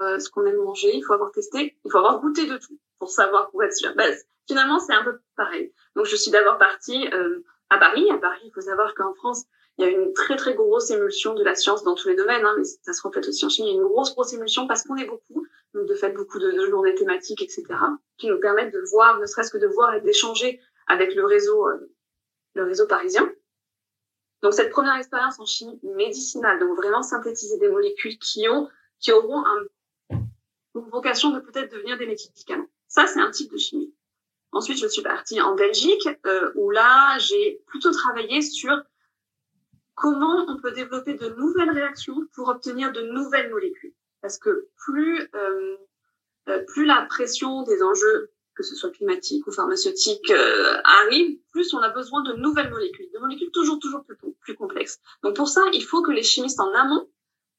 ce 0.00 0.30
qu'on 0.30 0.46
aime 0.46 0.56
manger, 0.56 0.94
il 0.94 1.02
faut 1.02 1.12
avoir 1.12 1.30
testé, 1.32 1.76
il 1.84 1.90
faut 1.90 1.98
avoir 1.98 2.20
goûté 2.20 2.46
de 2.46 2.56
tout 2.56 2.78
pour 2.98 3.10
savoir, 3.10 3.50
pour 3.50 3.62
être 3.64 3.74
sûr. 3.74 3.94
Ben, 3.96 4.14
finalement, 4.46 4.78
c'est 4.78 4.94
un 4.94 5.04
peu 5.04 5.18
pareil. 5.36 5.72
Donc, 5.96 6.06
je 6.06 6.16
suis 6.16 6.30
d'abord 6.30 6.58
partie 6.58 7.08
euh, 7.12 7.40
à 7.70 7.78
Paris. 7.78 8.08
À 8.10 8.18
Paris, 8.18 8.40
il 8.44 8.52
faut 8.52 8.60
savoir 8.60 8.94
qu'en 8.94 9.14
France, 9.14 9.44
il 9.78 9.84
y 9.84 9.88
a 9.88 9.90
une 9.90 10.12
très, 10.12 10.36
très 10.36 10.54
grosse 10.54 10.90
émulsion 10.90 11.34
de 11.34 11.42
la 11.42 11.54
science 11.54 11.82
dans 11.82 11.94
tous 11.94 12.08
les 12.08 12.16
domaines, 12.16 12.44
hein, 12.44 12.54
mais 12.58 12.64
ça 12.64 12.92
se 12.92 13.02
reflète 13.02 13.26
aussi 13.26 13.44
en 13.44 13.48
chimie. 13.48 13.68
Il 13.68 13.74
y 13.74 13.78
a 13.78 13.80
une 13.80 13.88
grosse, 13.88 14.12
grosse 14.12 14.32
émulsion 14.32 14.66
parce 14.66 14.82
qu'on 14.82 14.96
est 14.96 15.06
beaucoup, 15.06 15.46
donc 15.74 15.86
de 15.86 15.94
fait, 15.94 16.10
beaucoup 16.10 16.38
de, 16.38 16.50
de 16.50 16.66
journées 16.66 16.94
thématiques, 16.94 17.42
etc., 17.42 17.64
qui 18.18 18.28
nous 18.28 18.38
permettent 18.38 18.74
de 18.74 18.82
voir, 18.90 19.18
ne 19.18 19.26
serait-ce 19.26 19.50
que 19.50 19.58
de 19.58 19.66
voir 19.66 19.94
et 19.94 20.00
d'échanger 20.00 20.60
avec 20.86 21.14
le 21.14 21.24
réseau, 21.24 21.66
euh, 21.68 21.90
le 22.54 22.64
réseau 22.64 22.86
parisien. 22.86 23.30
Donc, 24.42 24.54
cette 24.54 24.70
première 24.70 24.96
expérience 24.96 25.38
en 25.38 25.46
chimie 25.46 25.78
médicinale, 25.82 26.58
donc 26.58 26.76
vraiment 26.76 27.02
synthétiser 27.02 27.58
des 27.58 27.68
molécules 27.68 28.18
qui 28.18 28.48
ont, 28.48 28.68
qui 28.98 29.12
auront 29.12 29.46
un, 29.46 29.64
vocation 30.74 31.30
de 31.30 31.40
peut-être 31.40 31.72
devenir 31.72 31.98
des 31.98 32.06
médicaments. 32.06 32.68
Ça, 32.88 33.06
c'est 33.06 33.20
un 33.20 33.30
type 33.30 33.52
de 33.52 33.58
chimie. 33.58 33.94
Ensuite, 34.52 34.78
je 34.78 34.88
suis 34.88 35.02
partie 35.02 35.40
en 35.40 35.54
Belgique, 35.54 36.08
euh, 36.26 36.50
où 36.56 36.70
là, 36.70 37.16
j'ai 37.18 37.62
plutôt 37.66 37.92
travaillé 37.92 38.42
sur 38.42 38.82
comment 39.94 40.46
on 40.48 40.60
peut 40.60 40.72
développer 40.72 41.14
de 41.14 41.28
nouvelles 41.30 41.70
réactions 41.70 42.26
pour 42.34 42.48
obtenir 42.48 42.92
de 42.92 43.02
nouvelles 43.02 43.50
molécules. 43.50 43.94
Parce 44.22 44.38
que 44.38 44.68
plus 44.84 45.28
euh, 45.34 45.76
euh 46.48 46.64
plus 46.66 46.84
la 46.84 47.06
pression 47.08 47.62
des 47.62 47.82
enjeux, 47.82 48.30
que 48.54 48.62
ce 48.62 48.74
soit 48.74 48.90
climatiques 48.90 49.46
ou 49.46 49.52
pharmaceutiques, 49.52 50.30
euh, 50.30 50.80
arrive, 50.84 51.38
plus 51.52 51.72
on 51.74 51.78
a 51.78 51.90
besoin 51.90 52.22
de 52.22 52.32
nouvelles 52.34 52.70
molécules, 52.70 53.08
de 53.14 53.18
molécules 53.18 53.50
toujours 53.52 53.78
toujours 53.78 54.04
plus, 54.04 54.16
plus 54.40 54.54
complexes. 54.56 54.98
Donc 55.22 55.36
pour 55.36 55.48
ça, 55.48 55.62
il 55.72 55.84
faut 55.84 56.02
que 56.02 56.10
les 56.10 56.22
chimistes 56.22 56.60
en 56.60 56.72
amont 56.74 57.08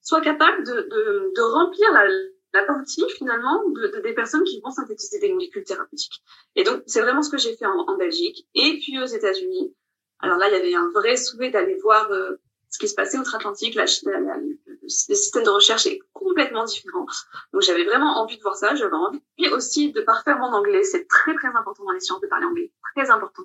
soient 0.02 0.22
capables 0.22 0.66
de, 0.66 0.74
de, 0.74 1.32
de 1.36 1.42
remplir 1.42 1.92
la, 1.94 2.08
la 2.54 2.64
partie 2.66 3.04
finalement 3.18 3.64
de, 3.70 4.02
des 4.02 4.14
personnes 4.14 4.44
qui 4.44 4.60
vont 4.62 4.72
synthétiser 4.72 5.20
des 5.20 5.32
molécules 5.32 5.64
thérapeutiques. 5.64 6.22
Et 6.56 6.64
donc 6.64 6.84
c'est 6.86 7.02
vraiment 7.02 7.22
ce 7.22 7.30
que 7.30 7.38
j'ai 7.38 7.56
fait 7.56 7.66
en, 7.66 7.88
en, 7.88 7.98
Belgique 7.98 8.48
et 8.56 8.80
puis 8.80 9.00
aux 9.00 9.06
États-Unis. 9.06 9.76
Alors 10.20 10.38
là, 10.38 10.50
il 10.50 10.54
y 10.54 10.60
avait 10.60 10.76
un 10.76 10.90
vrai 10.92 11.16
souhait 11.16 11.50
d'aller 11.50 11.78
voir 11.82 12.12
euh, 12.12 12.40
ce 12.70 12.80
qui 12.80 12.88
se 12.88 12.96
passait 12.96 13.18
outre-Atlantique. 13.18 13.76
La, 13.76 13.86
le 13.86 14.90
système 14.90 15.44
de 15.44 15.50
recherche 15.50 15.86
est 15.88 16.00
complètement 16.14 16.64
différent. 16.64 17.06
Donc 17.54 17.62
j'avais 17.62 17.84
vraiment 17.86 18.22
envie 18.22 18.38
de 18.38 18.42
voir 18.42 18.56
ça. 18.56 18.76
J'avais 18.76 18.94
envie 18.94 19.22
aussi 19.52 19.92
de 19.92 20.02
parfaire 20.02 20.38
mon 20.38 20.54
anglais. 20.54 20.84
C'est 20.84 21.08
très 21.08 21.34
très 21.36 21.50
important 21.50 21.84
dans 21.84 21.92
les 21.92 22.00
sciences 22.00 22.22
de 22.22 22.28
parler 22.28 22.46
anglais, 22.46 22.72
très 22.96 23.10
important. 23.10 23.44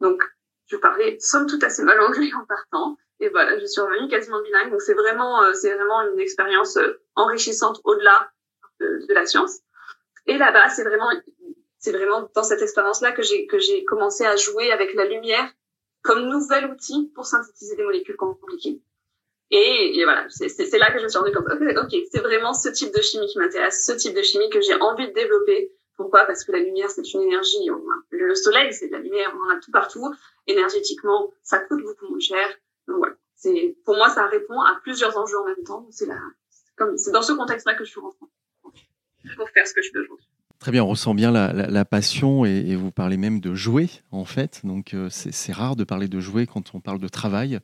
Donc 0.00 0.22
je 0.66 0.76
parlais 0.76 1.18
somme 1.20 1.46
toute 1.46 1.62
assez 1.64 1.82
mal 1.82 2.00
anglais 2.00 2.30
en 2.34 2.44
partant. 2.46 2.96
Et 3.20 3.28
voilà, 3.28 3.58
je 3.58 3.66
suis 3.66 3.80
revenue 3.80 4.08
quasiment 4.08 4.42
bilingue. 4.42 4.70
Donc 4.70 4.82
c'est 4.82 4.94
vraiment, 4.94 5.42
euh, 5.42 5.52
c'est 5.54 5.72
vraiment 5.74 6.02
une 6.02 6.18
expérience 6.18 6.76
euh, 6.76 7.00
enrichissante 7.14 7.80
au-delà 7.84 8.30
de, 8.82 9.14
la 9.14 9.26
science. 9.26 9.60
Et 10.26 10.36
là-bas, 10.36 10.68
c'est 10.68 10.84
vraiment, 10.84 11.10
c'est 11.78 11.92
vraiment 11.92 12.28
dans 12.34 12.42
cette 12.42 12.62
expérience-là 12.62 13.12
que 13.12 13.22
j'ai 13.22 13.46
que 13.46 13.58
j'ai 13.58 13.84
commencé 13.84 14.24
à 14.24 14.36
jouer 14.36 14.70
avec 14.72 14.94
la 14.94 15.04
lumière 15.04 15.48
comme 16.02 16.28
nouvel 16.28 16.66
outil 16.66 17.10
pour 17.14 17.26
synthétiser 17.26 17.76
des 17.76 17.84
molécules 17.84 18.16
compliquées. 18.16 18.80
Et, 19.54 20.02
voilà, 20.04 20.26
c'est 20.30 20.78
là 20.78 20.90
que 20.90 20.98
je 20.98 21.04
me 21.04 21.08
suis 21.10 21.18
rendu 21.18 21.30
compte, 21.30 21.44
ok, 21.46 21.94
c'est 22.10 22.20
vraiment 22.20 22.54
ce 22.54 22.70
type 22.70 22.94
de 22.94 23.02
chimie 23.02 23.26
qui 23.26 23.38
m'intéresse, 23.38 23.84
ce 23.84 23.92
type 23.92 24.14
de 24.14 24.22
chimie 24.22 24.48
que 24.48 24.62
j'ai 24.62 24.74
envie 24.74 25.06
de 25.08 25.12
développer. 25.12 25.70
Pourquoi? 25.98 26.24
Parce 26.24 26.42
que 26.42 26.52
la 26.52 26.60
lumière, 26.60 26.90
c'est 26.90 27.12
une 27.12 27.20
énergie. 27.20 27.68
le 28.10 28.34
soleil, 28.34 28.72
c'est 28.72 28.88
de 28.88 28.92
la 28.92 29.00
lumière, 29.00 29.30
on 29.36 29.46
en 29.46 29.56
a 29.56 29.60
tout 29.60 29.70
partout. 29.70 30.10
Énergétiquement, 30.46 31.30
ça 31.42 31.58
coûte 31.58 31.82
beaucoup 31.82 32.08
moins 32.08 32.18
cher. 32.18 32.48
Donc 32.88 32.96
voilà, 32.96 33.14
c'est 33.36 33.76
pour 33.84 33.94
moi, 33.96 34.08
ça 34.08 34.26
répond 34.26 34.58
à 34.58 34.80
plusieurs 34.82 35.16
enjeux 35.18 35.38
en 35.38 35.44
même 35.44 35.62
temps. 35.64 35.86
C'est 35.90 36.08
comme 36.76 36.96
c'est 36.96 37.12
dans 37.12 37.22
ce 37.22 37.32
contexte-là 37.32 37.74
que 37.74 37.84
je 37.84 37.90
suis 37.90 38.00
rentrée 38.00 38.26
pour 39.36 39.48
faire 39.50 39.66
ce 39.66 39.74
que 39.74 39.82
je 39.82 39.92
peux 39.92 40.02
aujourd'hui. 40.04 40.28
Très 40.62 40.70
bien, 40.70 40.84
on 40.84 40.86
ressent 40.86 41.12
bien 41.12 41.32
la, 41.32 41.84
passion 41.84 42.44
et, 42.44 42.76
vous 42.76 42.92
parlez 42.92 43.16
même 43.16 43.40
de 43.40 43.52
jouer 43.52 43.88
en 44.12 44.24
fait. 44.24 44.60
Donc 44.62 44.94
euh, 44.94 45.08
c'est 45.10 45.52
rare 45.52 45.74
de 45.74 45.82
parler 45.82 46.06
de 46.06 46.20
jouer 46.20 46.46
quand 46.46 46.76
on 46.76 46.78
parle 46.78 47.00
de 47.00 47.08
travail, 47.08 47.58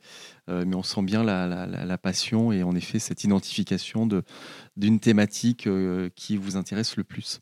euh, 0.49 0.65
mais 0.67 0.75
on 0.75 0.83
sent 0.83 1.03
bien 1.03 1.23
la, 1.23 1.97
passion 1.97 2.51
et 2.51 2.61
en 2.61 2.75
effet 2.75 2.99
cette 2.99 3.23
identification 3.23 4.05
d'une 4.75 4.99
thématique 4.99 5.65
euh, 5.65 6.09
qui 6.13 6.35
vous 6.35 6.57
intéresse 6.57 6.97
le 6.97 7.05
plus. 7.05 7.39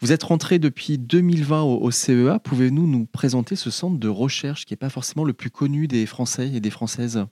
Vous 0.00 0.10
êtes 0.10 0.24
rentré 0.24 0.58
depuis 0.58 0.98
2020 0.98 1.62
au, 1.62 1.90
CEA. 1.92 2.40
Pouvez-vous 2.40 2.88
nous 2.88 3.06
présenter 3.06 3.54
ce 3.54 3.70
centre 3.70 4.00
de 4.00 4.08
recherche 4.08 4.66
qui 4.66 4.72
n'est 4.72 4.78
pas 4.78 4.90
forcément 4.90 5.22
le 5.22 5.34
plus 5.34 5.50
connu 5.50 5.86
des 5.86 6.04
Français 6.06 6.50
et 6.52 6.58
des 6.58 6.70
Françaises? 6.70 7.24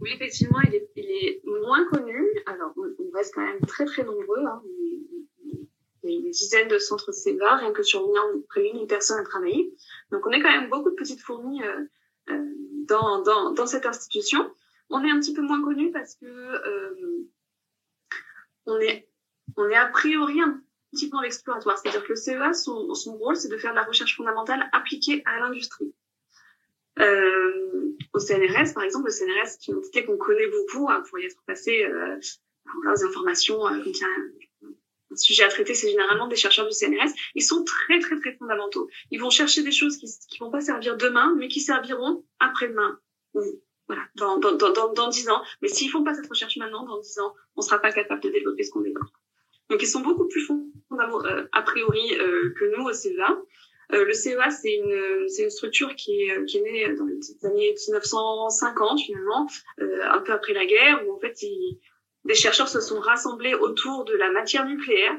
Oui, 0.00 0.08
effectivement, 0.14 0.60
il 0.62 0.76
est, 0.76 1.42
moins 1.66 1.84
connu. 1.90 2.16
Alors 2.46 2.72
on 2.78 3.16
reste 3.16 3.34
quand 3.34 3.44
même 3.44 3.60
très 3.66 3.84
très 3.84 4.02
nombreux. 4.02 4.46
Hein 4.46 4.62
il 6.32 6.56
y 6.56 6.56
a 6.56 6.60
une 6.60 6.66
dizaine 6.66 6.68
de 6.68 6.78
centres 6.78 7.12
CEVA, 7.12 7.56
rien 7.56 7.72
que 7.72 7.82
sur 7.82 8.00
Lyon, 8.00 8.44
près 8.48 8.62
d'une 8.62 8.86
personne 8.86 9.18
à 9.18 9.24
travailler. 9.24 9.74
Donc, 10.10 10.26
on 10.26 10.30
est 10.30 10.40
quand 10.40 10.50
même 10.50 10.70
beaucoup 10.70 10.90
de 10.90 10.94
petites 10.94 11.20
fourmis 11.20 11.62
euh, 11.62 11.84
euh, 12.30 12.44
dans, 12.86 13.22
dans, 13.52 13.66
cette 13.66 13.86
institution. 13.86 14.50
On 14.90 15.02
est 15.04 15.10
un 15.10 15.20
petit 15.20 15.34
peu 15.34 15.42
moins 15.42 15.62
connu 15.62 15.90
parce 15.90 16.14
que 16.16 16.26
euh, 16.26 17.28
on, 18.66 18.78
est, 18.80 19.08
on 19.56 19.68
est 19.68 19.76
a 19.76 19.86
priori 19.86 20.40
un 20.40 20.62
petit 20.92 21.08
peu 21.08 21.16
en 21.16 21.22
exploratoire. 21.22 21.78
C'est-à-dire 21.78 22.04
que 22.04 22.10
le 22.10 22.16
CEA, 22.16 22.52
son, 22.52 22.86
rôle, 23.16 23.36
c'est 23.36 23.48
de 23.48 23.56
faire 23.56 23.72
de 23.72 23.76
la 23.76 23.84
recherche 23.84 24.16
fondamentale 24.16 24.68
appliquée 24.72 25.22
à 25.24 25.40
l'industrie. 25.40 25.94
Au 28.14 28.18
CNRS, 28.18 28.74
par 28.74 28.82
exemple, 28.82 29.06
le 29.06 29.12
CNRS, 29.12 29.56
c'est 29.58 29.68
une 29.68 29.78
entité 29.78 30.04
qu'on 30.04 30.18
connaît 30.18 30.48
beaucoup 30.48 30.90
hein, 30.90 31.02
pour 31.08 31.18
y 31.18 31.24
être 31.24 31.42
passé 31.46 31.84
euh, 31.84 32.20
informations 33.04 33.66
euh, 33.66 33.82
sujet 35.16 35.44
à 35.44 35.48
traiter, 35.48 35.74
c'est 35.74 35.90
généralement 35.90 36.28
des 36.28 36.36
chercheurs 36.36 36.66
du 36.66 36.72
CNRS. 36.72 37.12
Ils 37.34 37.42
sont 37.42 37.64
très, 37.64 37.98
très, 37.98 38.18
très 38.18 38.36
fondamentaux. 38.36 38.88
Ils 39.10 39.20
vont 39.20 39.30
chercher 39.30 39.62
des 39.62 39.72
choses 39.72 39.96
qui 39.96 40.06
ne 40.40 40.46
vont 40.46 40.50
pas 40.50 40.60
servir 40.60 40.96
demain, 40.96 41.34
mais 41.38 41.48
qui 41.48 41.60
serviront 41.60 42.24
après-demain. 42.40 42.98
Voilà, 43.88 44.02
dans, 44.14 44.38
dans, 44.38 44.54
dans, 44.54 44.92
dans 44.92 45.08
10 45.08 45.28
ans. 45.28 45.42
Mais 45.60 45.68
s'ils 45.68 45.90
font 45.90 46.04
pas 46.04 46.14
cette 46.14 46.28
recherche 46.28 46.56
maintenant, 46.56 46.84
dans 46.86 47.00
10 47.00 47.18
ans, 47.20 47.34
on 47.56 47.62
sera 47.62 47.78
pas 47.78 47.92
capable 47.92 48.22
de 48.22 48.30
développer 48.30 48.62
ce 48.62 48.70
qu'on 48.70 48.80
développe. 48.80 49.10
Donc, 49.70 49.82
ils 49.82 49.88
sont 49.88 50.00
beaucoup 50.00 50.28
plus 50.28 50.46
fondamentaux, 50.46 51.26
euh, 51.26 51.48
a 51.52 51.62
priori, 51.62 52.18
euh, 52.18 52.52
que 52.58 52.76
nous 52.76 52.84
au 52.84 52.92
CEA. 52.92 53.38
Euh, 53.92 54.04
le 54.04 54.12
CEA, 54.12 54.50
c'est 54.50 54.74
une, 54.74 55.26
une 55.38 55.50
structure 55.50 55.94
qui 55.96 56.22
est, 56.22 56.44
qui 56.46 56.58
est 56.58 56.62
née 56.62 56.94
dans 56.94 57.06
les 57.06 57.46
années 57.46 57.74
1950, 57.88 59.00
finalement, 59.00 59.46
un 59.78 60.20
peu 60.20 60.32
après 60.32 60.52
la 60.52 60.66
guerre, 60.66 61.06
où 61.06 61.14
en 61.14 61.18
fait, 61.18 61.42
ils, 61.42 61.78
des 62.24 62.34
chercheurs 62.34 62.68
se 62.68 62.80
sont 62.80 63.00
rassemblés 63.00 63.54
autour 63.54 64.04
de 64.04 64.14
la 64.14 64.30
matière 64.30 64.66
nucléaire. 64.66 65.16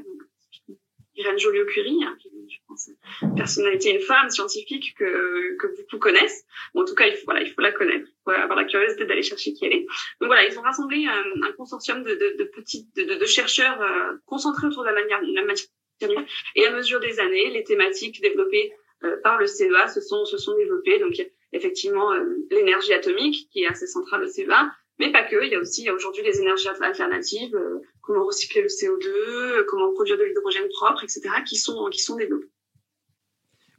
Irène 1.16 1.38
Joliot-Curie, 1.38 2.04
hein, 2.04 2.18
je 2.50 2.58
pense, 2.68 2.90
personnalité, 3.36 3.92
une 3.92 4.02
femme 4.02 4.30
scientifique 4.30 4.96
que, 4.98 5.56
que 5.58 5.68
beaucoup 5.78 6.00
connaissent. 6.00 6.44
Bon, 6.74 6.82
en 6.82 6.86
tout 6.86 6.96
cas, 6.96 7.06
il 7.06 7.16
faut, 7.16 7.26
voilà, 7.26 7.42
il 7.42 7.52
faut 7.52 7.62
la 7.62 7.72
connaître. 7.72 8.08
Il 8.08 8.22
faut 8.24 8.32
avoir 8.32 8.58
la 8.58 8.66
curiosité 8.66 9.06
d'aller 9.06 9.22
chercher 9.22 9.54
qui 9.54 9.66
elle 9.66 9.74
est. 9.74 9.86
Donc 10.20 10.28
voilà, 10.28 10.48
ils 10.48 10.58
ont 10.58 10.64
rassemblé 10.64 11.06
un, 11.06 11.44
un 11.44 11.52
consortium 11.52 12.04
de, 12.04 12.16
de, 12.16 12.36
de 12.40 12.44
petits, 12.46 12.88
de, 12.96 13.04
de, 13.04 13.26
chercheurs 13.26 13.80
euh, 13.80 14.18
concentrés 14.26 14.68
autour 14.68 14.84
de 14.84 14.90
la, 14.90 14.94
matière 14.94 15.22
nucléaire. 15.22 16.26
Et 16.56 16.66
à 16.66 16.72
mesure 16.72 17.00
des 17.00 17.20
années, 17.20 17.52
les 17.52 17.64
thématiques 17.64 18.20
développées 18.20 18.74
euh, 19.04 19.18
par 19.22 19.38
le 19.38 19.46
CEA 19.46 19.88
se 19.88 20.02
sont, 20.02 20.26
se 20.26 20.38
sont 20.38 20.56
développées. 20.58 20.98
Donc, 20.98 21.14
effectivement, 21.52 22.12
euh, 22.12 22.24
l'énergie 22.50 22.94
atomique, 22.94 23.50
qui 23.52 23.64
est 23.64 23.68
assez 23.68 23.86
centrale 23.86 24.24
au 24.24 24.28
CEA, 24.28 24.72
mais 25.04 25.12
pas 25.12 25.24
que, 25.24 25.44
il 25.44 25.52
y 25.52 25.56
a 25.56 25.60
aussi 25.60 25.90
aujourd'hui 25.90 26.24
les 26.24 26.40
énergies 26.40 26.68
alternatives, 26.68 27.56
euh, 27.56 27.82
comment 28.02 28.26
recycler 28.26 28.62
le 28.62 28.68
CO2, 28.68 29.08
euh, 29.08 29.66
comment 29.68 29.94
produire 29.94 30.18
de 30.18 30.24
l'hydrogène 30.24 30.68
propre, 30.70 31.04
etc., 31.04 31.22
qui 31.48 31.58
sont, 31.58 31.90
qui 31.92 32.00
sont 32.00 32.16
développés. 32.16 32.50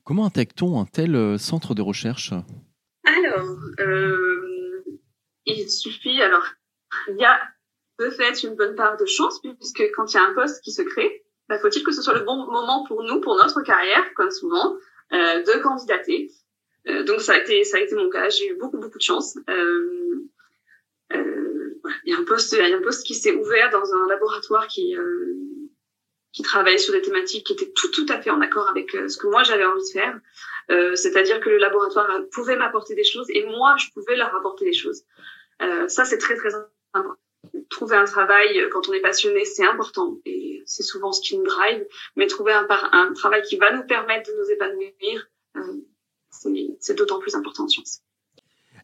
Comment 0.05 0.27
intègre-t-on 0.27 0.79
un 0.81 0.85
tel 0.85 1.17
euh, 1.17 1.39
centre 1.39 1.75
de 1.75 1.81
recherche? 1.81 2.33
Alors, 3.05 3.57
euh, 3.81 4.85
il 5.47 5.71
suffit, 5.71 6.21
alors, 6.21 6.45
il 7.09 7.17
y 7.17 7.25
a 7.25 7.41
de 7.99 8.11
fait 8.11 8.43
une 8.43 8.55
bonne 8.55 8.75
part 8.75 8.97
de 8.97 9.07
chance, 9.07 9.41
puisque 9.41 9.83
quand 9.95 10.13
il 10.13 10.17
y 10.17 10.21
a 10.21 10.25
un 10.25 10.35
poste 10.35 10.63
qui 10.63 10.73
se 10.73 10.83
crée, 10.83 11.25
bah, 11.49 11.59
faut-il 11.59 11.85
que 11.85 11.93
ce 11.93 12.03
soit 12.03 12.15
le 12.15 12.25
bon 12.25 12.37
moment 12.37 12.85
pour 12.87 13.03
nous, 13.03 13.21
pour 13.21 13.37
notre 13.37 13.63
carrière, 13.63 14.13
comme 14.15 14.31
souvent, 14.31 14.77
euh, 15.13 15.43
de 15.43 15.63
candidater. 15.63 16.31
Donc 17.07 17.23
ça 17.23 17.33
a 17.33 17.39
été 17.39 17.65
ça 17.65 17.79
a 17.79 17.81
été 17.81 17.95
mon 17.95 18.11
cas. 18.11 18.29
J'ai 18.29 18.51
eu 18.51 18.57
beaucoup 18.57 18.79
beaucoup 18.79 18.99
de 18.99 19.03
chance. 19.03 19.39
Euh, 19.49 20.04
euh, 21.13 21.81
il 22.05 22.13
y 22.13 22.15
a 22.15 22.19
un 22.19 22.25
poste 22.25 22.53
y 22.53 22.61
a 22.61 22.77
un 22.77 22.83
poste 22.83 23.07
qui 23.07 23.15
s'est 23.15 23.35
ouvert 23.35 23.71
dans 23.71 23.95
un 23.95 24.09
laboratoire 24.09 24.67
qui 24.67 24.97
euh, 24.97 25.35
qui 26.33 26.43
travaillait 26.43 26.79
sur 26.79 26.93
des 26.93 27.03
thématiques 27.03 27.47
qui 27.47 27.53
étaient 27.53 27.73
tout 27.75 27.91
tout 27.91 28.07
à 28.09 28.21
fait 28.21 28.31
en 28.31 28.41
accord 28.41 28.69
avec 28.69 28.91
ce 28.91 29.17
que 29.17 29.29
moi 29.29 29.43
j'avais 29.45 29.65
envie 29.65 29.83
de 29.83 29.93
faire. 29.93 30.21
C'est-à-dire 30.97 31.41
que 31.41 31.51
le 31.51 31.59
laboratoire 31.59 32.09
pouvait 32.33 32.57
m'apporter 32.57 32.95
des 32.95 33.05
choses 33.05 33.27
et 33.31 33.45
moi 33.45 33.77
je 33.79 33.87
pouvais 33.95 34.17
leur 34.17 34.35
apporter 34.35 34.65
des 34.65 34.73
choses. 34.73 35.05
ça 35.87 36.05
c'est 36.05 36.19
très 36.19 36.35
très 36.35 36.55
important 36.55 37.21
trouver 37.71 37.97
un 37.97 38.05
travail 38.05 38.59
euh, 38.61 38.69
quand 38.73 38.89
on 38.89 38.93
est 38.93 39.01
passionné, 39.01 39.45
c'est 39.45 39.67
important 39.67 40.19
et 40.25 40.63
c'est 40.67 40.83
souvent 40.83 41.13
ce 41.13 41.21
qui 41.21 41.37
nous 41.37 41.45
drive. 41.45 41.87
Mais 42.17 42.27
trouver 42.27 42.53
un, 42.53 42.67
un 42.93 43.13
travail 43.13 43.43
qui 43.43 43.57
va 43.57 43.73
nous 43.73 43.85
permettre 43.85 44.31
de 44.31 44.37
nous 44.37 44.51
épanouir, 44.51 45.29
euh, 45.57 46.81
c'est 46.81 46.95
d'autant 46.95 47.19
plus 47.19 47.35
important 47.35 47.65
en 47.65 47.69
sciences. 47.69 48.03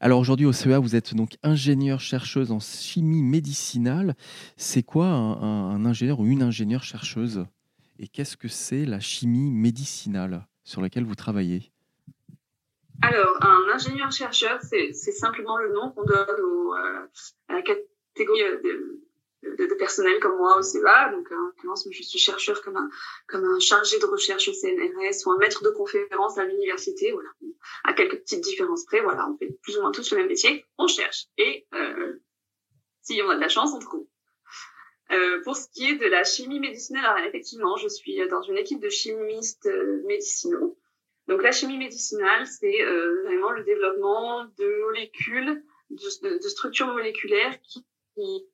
Alors 0.02 0.18
aujourd'hui 0.18 0.46
au 0.46 0.52
CEA, 0.52 0.78
vous 0.78 0.96
êtes 0.96 1.14
donc 1.14 1.36
ingénieure 1.42 2.00
chercheuse 2.00 2.52
en 2.52 2.58
chimie 2.58 3.22
médicinale. 3.22 4.14
C'est 4.56 4.82
quoi 4.82 5.04
un, 5.04 5.84
ingénieur 5.84 6.20
ou 6.20 6.26
une 6.26 6.42
ingénieure 6.42 6.84
chercheuse? 6.84 7.44
Et 7.98 8.08
qu'est-ce 8.08 8.38
que 8.38 8.48
c'est 8.48 8.86
la 8.86 8.98
chimie 8.98 9.50
médicinale 9.50 10.46
sur 10.64 10.80
laquelle 10.80 11.04
vous 11.04 11.16
travaillez? 11.16 11.70
Alors, 13.02 13.36
un 13.42 13.74
ingénieur-chercheur, 13.74 14.60
c'est 14.62 14.92
simplement 14.92 15.58
le 15.58 15.74
nom 15.74 15.90
qu'on 15.90 16.04
donne 16.04 16.28
euh, 16.30 17.06
à 17.48 17.54
la 17.54 17.62
catégorie 17.62 18.42
euh, 18.42 18.99
de, 19.42 19.66
de, 19.66 19.74
personnel 19.74 20.20
comme 20.20 20.36
moi 20.36 20.58
au 20.58 20.62
CEA. 20.62 21.10
Donc, 21.12 21.30
en 21.32 21.46
l'occurrence, 21.46 21.86
je 21.90 22.02
suis 22.02 22.18
chercheur 22.18 22.62
comme 22.62 22.76
un, 22.76 22.88
comme 23.28 23.44
un 23.44 23.58
chargé 23.58 23.98
de 23.98 24.06
recherche 24.06 24.48
au 24.48 24.52
CNRS 24.52 25.26
ou 25.26 25.32
un 25.32 25.38
maître 25.38 25.62
de 25.62 25.70
conférence 25.70 26.38
à 26.38 26.44
l'université. 26.44 27.12
Voilà. 27.12 27.28
À 27.84 27.92
quelques 27.92 28.20
petites 28.20 28.42
différences 28.42 28.84
près, 28.84 29.00
voilà, 29.00 29.28
on 29.28 29.36
fait 29.36 29.56
plus 29.62 29.78
ou 29.78 29.82
moins 29.82 29.92
tous 29.92 30.10
le 30.12 30.18
même 30.18 30.28
métier. 30.28 30.64
On 30.78 30.86
cherche. 30.86 31.26
Et 31.38 31.66
euh, 31.74 32.20
si 33.02 33.20
on 33.24 33.30
a 33.30 33.36
de 33.36 33.40
la 33.40 33.48
chance, 33.48 33.72
on 33.74 33.78
trouve. 33.78 34.06
Euh, 35.12 35.42
pour 35.42 35.56
ce 35.56 35.68
qui 35.68 35.90
est 35.90 35.96
de 35.96 36.06
la 36.06 36.22
chimie 36.22 36.60
médicinale, 36.60 37.04
alors 37.04 37.26
effectivement, 37.26 37.76
je 37.76 37.88
suis 37.88 38.16
dans 38.28 38.42
une 38.42 38.56
équipe 38.56 38.80
de 38.80 38.88
chimistes 38.88 39.66
euh, 39.66 40.02
médicinaux. 40.06 40.78
Donc 41.26 41.42
la 41.42 41.50
chimie 41.50 41.78
médicinale, 41.78 42.46
c'est 42.46 42.82
euh, 42.82 43.22
vraiment 43.24 43.50
le 43.50 43.64
développement 43.64 44.44
de 44.44 44.84
molécules, 44.84 45.64
de, 45.90 46.38
de 46.38 46.48
structures 46.48 46.88
moléculaires 46.88 47.60
qui 47.62 47.84
qui, 48.14 48.46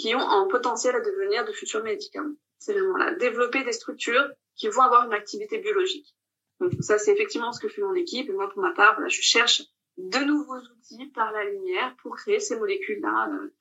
qui 0.00 0.14
ont 0.14 0.28
un 0.28 0.46
potentiel 0.46 0.96
à 0.96 1.00
devenir 1.00 1.44
de 1.44 1.52
futurs 1.52 1.82
médicaments. 1.82 2.34
C'est 2.58 2.72
vraiment 2.72 2.96
là, 2.96 3.14
développer 3.14 3.64
des 3.64 3.72
structures 3.72 4.30
qui 4.56 4.68
vont 4.68 4.82
avoir 4.82 5.06
une 5.06 5.12
activité 5.12 5.58
biologique. 5.58 6.14
Donc 6.60 6.72
ça, 6.80 6.98
c'est 6.98 7.12
effectivement 7.12 7.52
ce 7.52 7.60
que 7.60 7.68
fait 7.68 7.82
mon 7.82 7.94
équipe. 7.94 8.28
Et 8.28 8.32
moi, 8.32 8.48
pour 8.50 8.62
ma 8.62 8.72
part, 8.72 8.98
je 9.08 9.20
cherche 9.20 9.62
de 9.98 10.18
nouveaux 10.24 10.58
outils 10.58 11.06
par 11.14 11.32
la 11.32 11.44
lumière 11.44 11.94
pour 12.02 12.16
créer 12.16 12.40
ces 12.40 12.58
molécules-là 12.58 13.30
euh, 13.30 13.52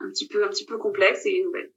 un 0.00 0.10
petit 0.10 0.28
peu, 0.28 0.44
un 0.44 0.48
petit 0.48 0.64
peu 0.64 0.78
complexes 0.78 1.26
et 1.26 1.42
nouvelles. 1.44 1.72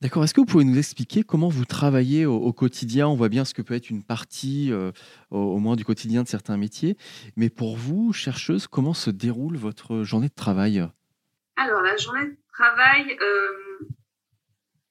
D'accord. 0.00 0.24
Est-ce 0.24 0.34
que 0.34 0.40
vous 0.40 0.46
pouvez 0.46 0.64
nous 0.64 0.78
expliquer 0.78 1.22
comment 1.22 1.48
vous 1.48 1.64
travaillez 1.64 2.26
au, 2.26 2.52
quotidien? 2.52 3.06
On 3.06 3.14
voit 3.14 3.28
bien 3.28 3.44
ce 3.44 3.54
que 3.54 3.62
peut 3.62 3.74
être 3.74 3.88
une 3.88 4.02
partie, 4.02 4.72
euh, 4.72 4.90
au, 5.30 5.58
moins 5.58 5.76
du 5.76 5.84
quotidien 5.84 6.24
de 6.24 6.28
certains 6.28 6.56
métiers. 6.56 6.96
Mais 7.36 7.50
pour 7.50 7.76
vous, 7.76 8.12
chercheuse, 8.12 8.66
comment 8.66 8.94
se 8.94 9.10
déroule 9.10 9.56
votre 9.56 10.02
journée 10.02 10.28
de 10.28 10.34
travail? 10.34 10.84
Alors, 11.62 11.80
la 11.82 11.96
journée 11.96 12.26
de 12.26 12.36
travail, 12.52 13.16
euh, 13.20 13.86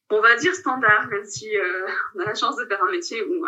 on 0.09 0.21
va 0.21 0.37
dire 0.37 0.55
standard, 0.55 1.07
même 1.07 1.25
si 1.25 1.57
euh, 1.57 1.87
on 2.15 2.19
a 2.19 2.25
la 2.25 2.33
chance 2.33 2.55
de 2.55 2.65
faire 2.65 2.81
un 2.81 2.91
métier 2.91 3.21
où 3.23 3.45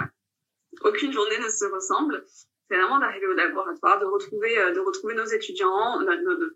aucune 0.82 1.14
journée 1.14 1.40
ne 1.40 1.48
se 1.48 1.66
ressemble. 1.66 2.26
C'est 2.68 2.76
vraiment 2.76 3.00
d'arriver 3.00 3.28
au 3.28 3.34
laboratoire, 3.34 4.00
de 4.00 4.06
retrouver, 4.06 4.58
euh, 4.58 4.74
de 4.74 4.80
retrouver 4.82 5.16
nos 5.16 5.26
étudiants, 5.26 6.02
nos, 6.02 6.50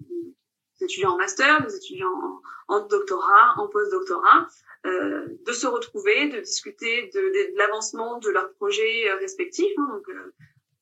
étudiants 0.82 1.12
en 1.12 1.18
master, 1.18 1.64
nos 1.64 1.70
étudiants 1.70 2.42
en, 2.68 2.86
doctorat, 2.86 3.54
en 3.58 3.68
post-doctorat, 3.70 4.48
de 4.84 5.52
se 5.52 5.68
retrouver, 5.68 6.30
de 6.30 6.40
discuter 6.40 7.10
de, 7.14 7.58
l'avancement 7.58 8.20
de 8.20 8.30
leurs 8.30 8.52
projets 8.54 9.12
respectifs. 9.20 9.74
Hein. 9.78 9.88
donc, 9.90 10.06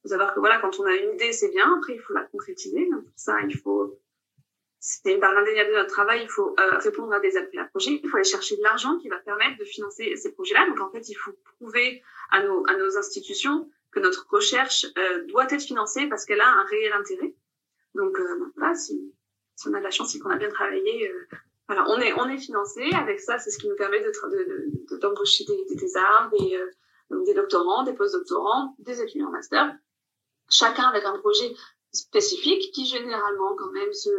faut 0.02 0.10
savoir 0.10 0.34
que 0.34 0.40
voilà, 0.40 0.60
quand 0.60 0.80
on 0.80 0.86
a 0.86 0.96
une 0.96 1.14
idée, 1.14 1.32
c'est 1.32 1.50
bien. 1.50 1.78
Après, 1.78 1.94
il 1.94 2.00
faut 2.00 2.14
la 2.14 2.24
concrétiser. 2.24 2.88
Donc, 2.92 3.04
pour 3.06 3.14
ça, 3.16 3.38
il 3.42 3.58
faut 3.58 4.00
c'est 4.88 5.18
part 5.18 5.36
indéniable 5.36 5.72
de 5.72 5.76
notre 5.78 5.90
travail. 5.90 6.22
Il 6.22 6.30
faut 6.30 6.56
euh, 6.60 6.78
répondre 6.78 7.12
à 7.12 7.20
des 7.20 7.36
appels 7.38 7.60
à 7.60 7.66
projets. 7.66 8.00
Il 8.04 8.08
faut 8.08 8.18
aller 8.18 8.24
chercher 8.24 8.56
de 8.56 8.62
l'argent 8.62 9.00
qui 9.00 9.10
va 9.10 9.18
permettre 9.18 9.58
de 9.58 9.66
financer 9.66 10.16
ces 10.16 10.32
projets-là. 10.32 10.68
Donc 10.68 10.80
en 10.80 10.92
fait, 10.92 11.10
il 11.10 11.16
faut 11.16 11.32
prouver 11.58 12.04
à 12.30 12.44
nos, 12.44 12.64
à 12.68 12.76
nos 12.76 12.96
institutions 12.96 13.68
que 13.92 14.00
notre 14.00 14.28
recherche 14.30 14.86
euh, 15.00 15.26
doit 15.26 15.48
être 15.50 15.64
financée 15.64 16.06
parce 16.08 16.24
qu'elle 16.24 16.40
a 16.40 16.48
un 16.48 16.66
réel 16.66 16.94
intérêt. 16.94 17.34
Donc 17.96 18.20
euh, 18.20 18.52
voilà, 18.56 18.76
si, 18.76 19.12
si, 19.56 19.68
on 19.68 19.74
a 19.74 19.80
de 19.80 19.84
la 19.84 19.90
chance 19.90 20.14
et 20.14 20.20
qu'on 20.20 20.30
a 20.30 20.38
bien 20.38 20.50
travaillé, 20.50 21.10
euh, 21.10 21.28
voilà, 21.68 21.90
on 21.90 22.00
est 22.00 22.14
on 22.14 22.30
est 22.30 22.38
financé. 22.38 22.84
Avec 22.94 23.20
ça, 23.20 23.40
c'est 23.40 23.50
ce 23.50 23.58
qui 23.58 23.68
nous 23.68 23.76
permet 23.76 24.02
de 24.02 24.12
d'embaucher 25.00 25.46
de, 25.46 25.52
de, 25.52 25.58
des, 25.58 25.66
des 25.74 25.82
thésards, 25.82 26.30
des, 26.38 26.58
euh, 26.58 27.24
des 27.26 27.34
doctorants, 27.34 27.82
des 27.82 27.94
post-doctorants, 27.94 28.76
des 28.78 29.02
étudiants 29.02 29.30
en 29.30 29.32
master, 29.32 29.76
chacun 30.48 30.84
avec 30.90 31.06
un 31.06 31.18
projet 31.18 31.56
spécifique 31.92 32.72
qui 32.72 32.86
généralement 32.86 33.56
quand 33.56 33.72
même 33.72 33.92
se 33.92 34.12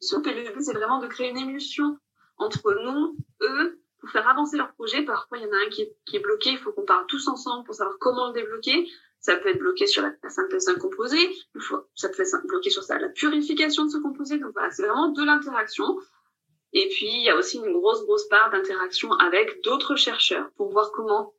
Sauf 0.00 0.22
que 0.22 0.30
le 0.30 0.52
but, 0.52 0.62
c'est 0.62 0.74
vraiment 0.74 1.00
de 1.00 1.06
créer 1.06 1.30
une 1.30 1.38
émulsion 1.38 1.98
entre 2.36 2.72
nous, 2.72 3.16
eux, 3.42 3.80
pour 4.00 4.10
faire 4.10 4.28
avancer 4.28 4.56
leur 4.56 4.72
projet. 4.74 5.02
Parfois, 5.02 5.38
il 5.38 5.44
y 5.44 5.46
en 5.46 5.52
a 5.52 5.66
un 5.66 5.68
qui 5.70 5.82
est, 5.82 5.96
qui 6.06 6.16
est 6.16 6.20
bloqué, 6.20 6.50
il 6.50 6.58
faut 6.58 6.72
qu'on 6.72 6.84
parle 6.84 7.06
tous 7.06 7.26
ensemble 7.28 7.64
pour 7.64 7.74
savoir 7.74 7.96
comment 7.98 8.28
le 8.28 8.34
débloquer. 8.34 8.88
Ça 9.20 9.34
peut 9.36 9.48
être 9.48 9.58
bloqué 9.58 9.86
sur 9.86 10.02
la, 10.02 10.12
synthèse 10.30 10.66
d'un 10.66 10.76
composé, 10.76 11.18
ça 11.96 12.08
peut 12.08 12.22
être 12.22 12.46
bloqué 12.46 12.70
sur 12.70 12.84
ça, 12.84 13.00
la 13.00 13.08
purification 13.08 13.84
de 13.84 13.90
ce 13.90 13.98
composé. 13.98 14.38
Donc 14.38 14.52
voilà, 14.52 14.70
c'est 14.70 14.82
vraiment 14.82 15.08
de 15.08 15.24
l'interaction. 15.24 15.98
Et 16.72 16.88
puis, 16.88 17.06
il 17.06 17.24
y 17.24 17.30
a 17.30 17.36
aussi 17.36 17.58
une 17.58 17.72
grosse, 17.72 18.04
grosse 18.04 18.28
part 18.28 18.50
d'interaction 18.50 19.12
avec 19.14 19.62
d'autres 19.64 19.96
chercheurs 19.96 20.48
pour 20.56 20.70
voir 20.70 20.92
comment 20.92 21.34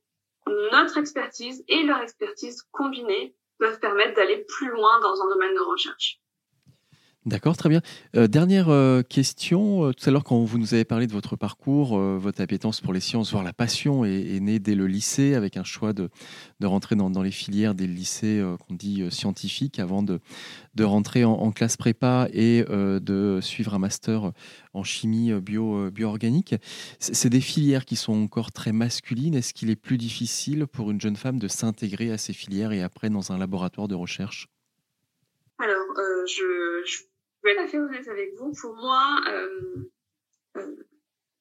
notre 0.72 0.98
expertise 0.98 1.64
et 1.68 1.84
leur 1.84 2.02
expertise 2.02 2.64
combinée 2.72 3.36
peuvent 3.60 3.80
permettre 3.80 4.16
d'aller 4.16 4.44
plus 4.46 4.70
loin 4.70 5.00
dans 5.00 5.22
un 5.22 5.30
domaine 5.30 5.54
de 5.54 5.62
recherche. 5.62 6.20
D'accord, 7.26 7.58
très 7.58 7.68
bien. 7.68 7.82
Euh, 8.16 8.28
dernière 8.28 8.70
euh, 8.70 9.02
question. 9.02 9.84
Euh, 9.84 9.92
tout 9.92 10.08
à 10.08 10.12
l'heure, 10.12 10.24
quand 10.24 10.42
vous 10.42 10.58
nous 10.58 10.74
avez 10.74 10.86
parlé 10.86 11.06
de 11.06 11.12
votre 11.12 11.36
parcours, 11.36 12.00
votre 12.00 12.42
appétence 12.42 12.80
pour 12.80 12.94
les 12.94 13.02
sciences, 13.02 13.32
voire 13.32 13.44
la 13.44 13.52
passion, 13.52 14.06
est, 14.06 14.40
née 14.40 14.60
dès 14.60 14.74
le 14.74 14.88
lycée, 14.88 15.36
avec 15.36 15.58
un 15.58 15.66
choix 15.66 15.92
de, 15.92 16.10
de 16.62 16.66
rentrer 16.66 16.96
dans, 16.96 17.22
les 17.22 17.32
filières 17.32 17.76
des 17.76 17.88
lycées 17.88 18.42
qu'on 18.66 18.74
dit 18.74 19.04
scientifiques, 19.12 19.80
avant 19.80 20.02
de, 20.02 20.22
de 20.76 20.84
rentrer 20.86 21.26
en, 21.26 21.34
en, 21.34 21.52
classe 21.52 21.76
prépa 21.76 22.30
et 22.32 22.64
de 22.64 23.40
suivre 23.42 23.74
un 23.74 23.80
master 23.80 24.32
en 24.74 24.84
chimie 24.84 25.34
bio, 25.42 25.92
bio-organique. 25.92 26.56
C'est 27.00 27.30
des 27.30 27.42
filières 27.42 27.84
qui 27.84 27.98
sont 27.98 28.14
encore 28.14 28.54
très 28.54 28.72
masculines. 28.72 29.36
Est-ce 29.36 29.54
qu'il 29.54 29.70
est 29.70 29.76
plus 29.76 29.98
difficile 29.98 30.68
pour 30.68 30.90
une 30.90 31.02
jeune 31.02 31.18
femme 31.18 31.38
de 31.38 31.50
s'intégrer 31.50 32.12
à 32.12 32.18
ces 32.18 32.34
filières 32.34 32.72
et 32.72 32.82
après 32.82 33.10
dans 33.10 33.34
un 33.34 33.38
laboratoire 33.38 33.90
de 33.90 33.96
recherche? 33.96 34.48
Alors, 35.62 35.76
je, 36.26 36.82
je 36.86 37.09
vais 37.44 37.54
être 37.54 37.70
fait 37.70 37.80
honnête 37.80 38.08
avec 38.08 38.36
vous. 38.36 38.52
Pour 38.60 38.76
moi, 38.76 39.22
euh, 39.28 39.90
euh, 40.58 40.76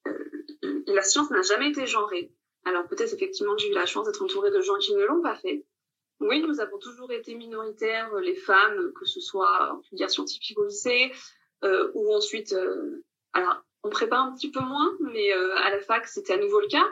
euh, 0.07 0.83
la 0.87 1.01
science 1.01 1.29
n'a 1.31 1.41
jamais 1.41 1.69
été 1.69 1.85
genrée. 1.85 2.31
Alors 2.65 2.87
peut-être 2.87 3.13
effectivement 3.13 3.55
que 3.55 3.61
j'ai 3.61 3.69
eu 3.69 3.73
la 3.73 3.85
chance 3.85 4.05
d'être 4.05 4.21
entourée 4.21 4.51
de 4.51 4.61
gens 4.61 4.77
qui 4.77 4.93
ne 4.93 5.05
l'ont 5.05 5.21
pas 5.21 5.35
fait. 5.35 5.65
Oui, 6.19 6.41
nous 6.41 6.59
avons 6.59 6.77
toujours 6.77 7.11
été 7.11 7.33
minoritaires, 7.33 8.13
les 8.15 8.35
femmes, 8.35 8.91
que 8.93 9.05
ce 9.05 9.21
soit 9.21 9.73
en 9.73 9.81
filière 9.83 10.09
scientifique 10.09 10.59
au 10.59 10.65
lycée, 10.65 11.13
euh, 11.63 11.89
ou 11.93 12.13
ensuite, 12.13 12.53
alors 13.31 13.63
on 13.83 13.89
prépare 13.89 14.25
un 14.25 14.35
petit 14.35 14.51
peu 14.51 14.59
moins, 14.59 14.97
mais 14.99 15.31
à 15.31 15.69
la 15.69 15.79
fac 15.79 16.05
c'était 16.07 16.33
à 16.33 16.37
nouveau 16.37 16.59
le 16.59 16.67
cas. 16.67 16.85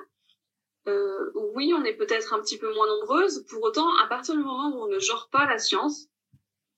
oui, 1.56 1.74
on 1.78 1.84
est 1.84 1.96
peut-être 1.96 2.34
un 2.34 2.39
petit 2.39 2.58
peu 2.58 2.74
moins 2.74 2.88
nombreuses. 2.88 3.46
Pour 3.50 3.62
autant, 3.63 3.93
à 3.98 4.08
partir 4.08 4.34
du 4.34 4.43
moment 4.43 4.74
où 4.74 4.84
on 4.84 4.88
ne 4.88 5.00
genre 5.00 5.28
pas 5.30 5.46
la 5.46 5.58
science, 5.58 6.08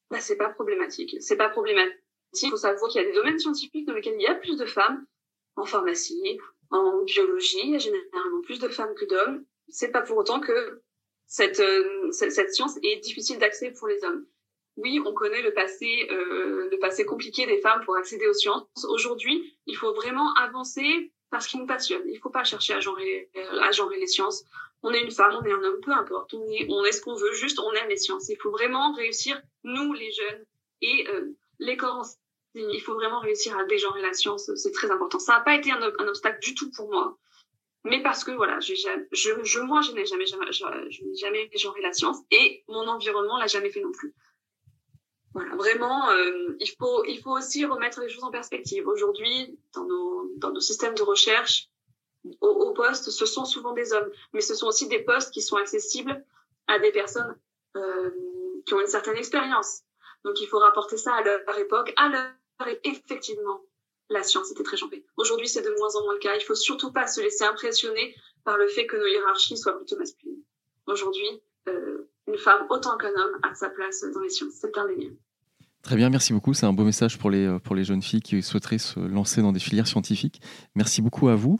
bah, 0.09 0.19
c'est 0.19 0.37
pas 0.37 0.49
problématique. 0.49 1.17
C'est 1.19 1.37
pas 1.37 1.49
problématique 1.49 1.99
il 2.33 2.49
faut 2.49 2.57
savoir 2.57 2.91
qu'il 2.91 3.01
y 3.01 3.05
a 3.05 3.07
des 3.07 3.15
domaines 3.15 3.39
scientifiques 3.39 3.85
dans 3.85 3.93
lesquels 3.93 4.15
il 4.15 4.23
y 4.23 4.27
a 4.27 4.35
plus 4.35 4.57
de 4.57 4.65
femmes, 4.65 5.05
en 5.55 5.65
pharmacie, 5.65 6.39
en 6.71 7.03
biologie, 7.03 7.59
il 7.63 7.71
y 7.71 7.75
a 7.75 7.79
généralement 7.79 8.41
plus 8.43 8.59
de 8.59 8.67
femmes 8.67 8.93
que 8.95 9.05
d'hommes. 9.05 9.45
C'est 9.67 9.91
pas 9.91 10.01
pour 10.01 10.17
autant 10.17 10.39
que 10.39 10.81
cette, 11.25 11.59
euh, 11.59 12.11
science 12.11 12.77
est 12.83 12.97
difficile 12.97 13.39
d'accès 13.39 13.71
pour 13.71 13.87
les 13.87 14.03
hommes. 14.03 14.25
Oui, 14.77 15.01
on 15.05 15.13
connaît 15.13 15.41
le 15.41 15.53
passé, 15.53 16.07
euh, 16.09 16.69
le 16.71 16.79
passé 16.79 17.05
compliqué 17.05 17.45
des 17.45 17.59
femmes 17.59 17.83
pour 17.83 17.97
accéder 17.97 18.27
aux 18.27 18.33
sciences. 18.33 18.65
Aujourd'hui, 18.87 19.57
il 19.65 19.75
faut 19.75 19.93
vraiment 19.93 20.33
avancer 20.35 21.11
parce 21.29 21.47
qu'il 21.47 21.59
nous 21.59 21.67
passionne. 21.67 22.01
Il 22.07 22.13
ne 22.13 22.19
faut 22.19 22.29
pas 22.29 22.43
chercher 22.43 22.73
à 22.73 22.79
genrer, 22.79 23.29
euh, 23.35 23.59
à 23.61 23.71
genrer 23.71 23.99
les 23.99 24.07
sciences. 24.07 24.45
On 24.81 24.93
est 24.93 25.01
une 25.01 25.11
femme, 25.11 25.37
on 25.39 25.45
est 25.45 25.51
un 25.51 25.61
homme, 25.61 25.81
peu 25.81 25.91
importe. 25.91 26.33
On 26.33 26.85
est, 26.85 26.91
ce 26.91 27.01
qu'on 27.01 27.15
veut, 27.15 27.33
juste 27.33 27.59
on 27.59 27.71
aime 27.73 27.89
les 27.89 27.97
sciences. 27.97 28.29
Il 28.29 28.37
faut 28.37 28.51
vraiment 28.51 28.93
réussir, 28.93 29.41
nous 29.63 29.91
les 29.93 30.11
jeunes, 30.11 30.45
et 30.81 31.05
les 31.59 31.77
corps 31.77 32.05
il 32.55 32.81
faut 32.81 32.93
vraiment 32.93 33.19
réussir 33.19 33.57
à 33.57 33.63
dégenrer 33.65 34.01
la 34.01 34.13
science, 34.13 34.51
c'est 34.55 34.71
très 34.71 34.89
important. 34.89 35.19
Ça 35.19 35.33
n'a 35.33 35.41
pas 35.41 35.55
été 35.55 35.71
un, 35.71 35.81
obstacle 35.81 36.39
du 36.41 36.55
tout 36.55 36.71
pour 36.71 36.89
moi. 36.89 37.17
mais 37.83 38.01
parce 38.01 38.23
que 38.23 38.31
voilà, 38.31 38.59
j'ai 38.59 38.75
je, 38.75 39.43
je, 39.43 39.59
moi, 39.59 39.81
je 39.81 39.91
n'ai 39.91 40.05
jamais, 40.05 40.25
jamais, 40.25 40.51
je, 40.51 40.65
n'ai 41.03 41.15
jamais 41.15 41.49
genré 41.55 41.81
la 41.81 41.93
science 41.93 42.17
et 42.31 42.63
mon 42.67 42.87
environnement 42.87 43.37
l'a 43.37 43.47
jamais 43.47 43.69
fait 43.69 43.81
non 43.81 43.91
plus. 43.91 44.13
Voilà, 45.33 45.55
vraiment, 45.55 46.09
euh, 46.09 46.55
il 46.59 46.71
faut, 46.79 47.05
il 47.05 47.21
faut 47.21 47.37
aussi 47.37 47.63
remettre 47.63 48.01
les 48.01 48.09
choses 48.09 48.23
en 48.23 48.31
perspective. 48.31 48.87
Aujourd'hui, 48.87 49.59
dans 49.75 49.85
nos, 49.85 50.31
dans 50.37 50.51
nos 50.51 50.59
systèmes 50.59 50.95
de 50.95 51.03
recherche, 51.03 51.69
au, 52.41 52.47
au 52.47 52.73
poste, 52.73 53.11
ce 53.11 53.25
sont 53.27 53.45
souvent 53.45 53.73
des 53.73 53.93
hommes, 53.93 54.09
mais 54.33 54.41
ce 54.41 54.55
sont 54.55 54.65
aussi 54.65 54.87
des 54.87 55.03
postes 55.03 55.31
qui 55.31 55.41
sont 55.41 55.55
accessibles 55.57 56.25
à 56.67 56.79
des 56.79 56.91
personnes 56.91 57.39
euh, 57.77 58.09
qui 58.65 58.73
ont 58.73 58.81
une 58.81 58.87
certaine 58.87 59.17
expérience. 59.17 59.83
Donc, 60.25 60.41
il 60.41 60.47
faut 60.47 60.59
rapporter 60.59 60.97
ça 60.97 61.13
à 61.13 61.23
leur 61.23 61.57
époque, 61.57 61.93
à 61.95 62.09
leur 62.09 62.31
effectivement, 62.83 63.61
la 64.09 64.23
science 64.23 64.51
était 64.51 64.63
très 64.63 64.77
champée. 64.77 65.05
Aujourd'hui, 65.17 65.47
c'est 65.47 65.61
de 65.61 65.73
moins 65.77 65.95
en 65.95 66.03
moins 66.03 66.13
le 66.13 66.19
cas. 66.19 66.35
Il 66.35 66.43
faut 66.43 66.55
surtout 66.55 66.91
pas 66.91 67.07
se 67.07 67.21
laisser 67.21 67.45
impressionner 67.45 68.15
par 68.43 68.57
le 68.57 68.67
fait 68.67 68.85
que 68.85 68.97
nos 68.97 69.05
hiérarchies 69.05 69.57
soient 69.57 69.77
plutôt 69.77 69.97
masculines. 69.97 70.41
Aujourd'hui, 70.87 71.41
euh, 71.67 72.09
une 72.27 72.37
femme 72.37 72.65
autant 72.69 72.97
qu'un 72.97 73.13
homme 73.13 73.39
a 73.43 73.53
sa 73.55 73.69
place 73.69 74.03
dans 74.13 74.21
les 74.21 74.29
sciences. 74.29 74.53
C'est 74.59 74.77
indéniable. 74.77 75.15
Très 75.83 75.95
bien, 75.95 76.09
merci 76.09 76.33
beaucoup. 76.33 76.53
C'est 76.53 76.65
un 76.65 76.73
beau 76.73 76.83
message 76.83 77.17
pour 77.17 77.29
les, 77.29 77.57
pour 77.63 77.75
les 77.75 77.85
jeunes 77.85 78.01
filles 78.01 78.21
qui 78.21 78.41
souhaiteraient 78.41 78.79
se 78.79 78.99
lancer 78.99 79.41
dans 79.41 79.53
des 79.53 79.59
filières 79.59 79.87
scientifiques. 79.87 80.41
Merci 80.75 81.01
beaucoup 81.01 81.29
à 81.29 81.35
vous. 81.35 81.59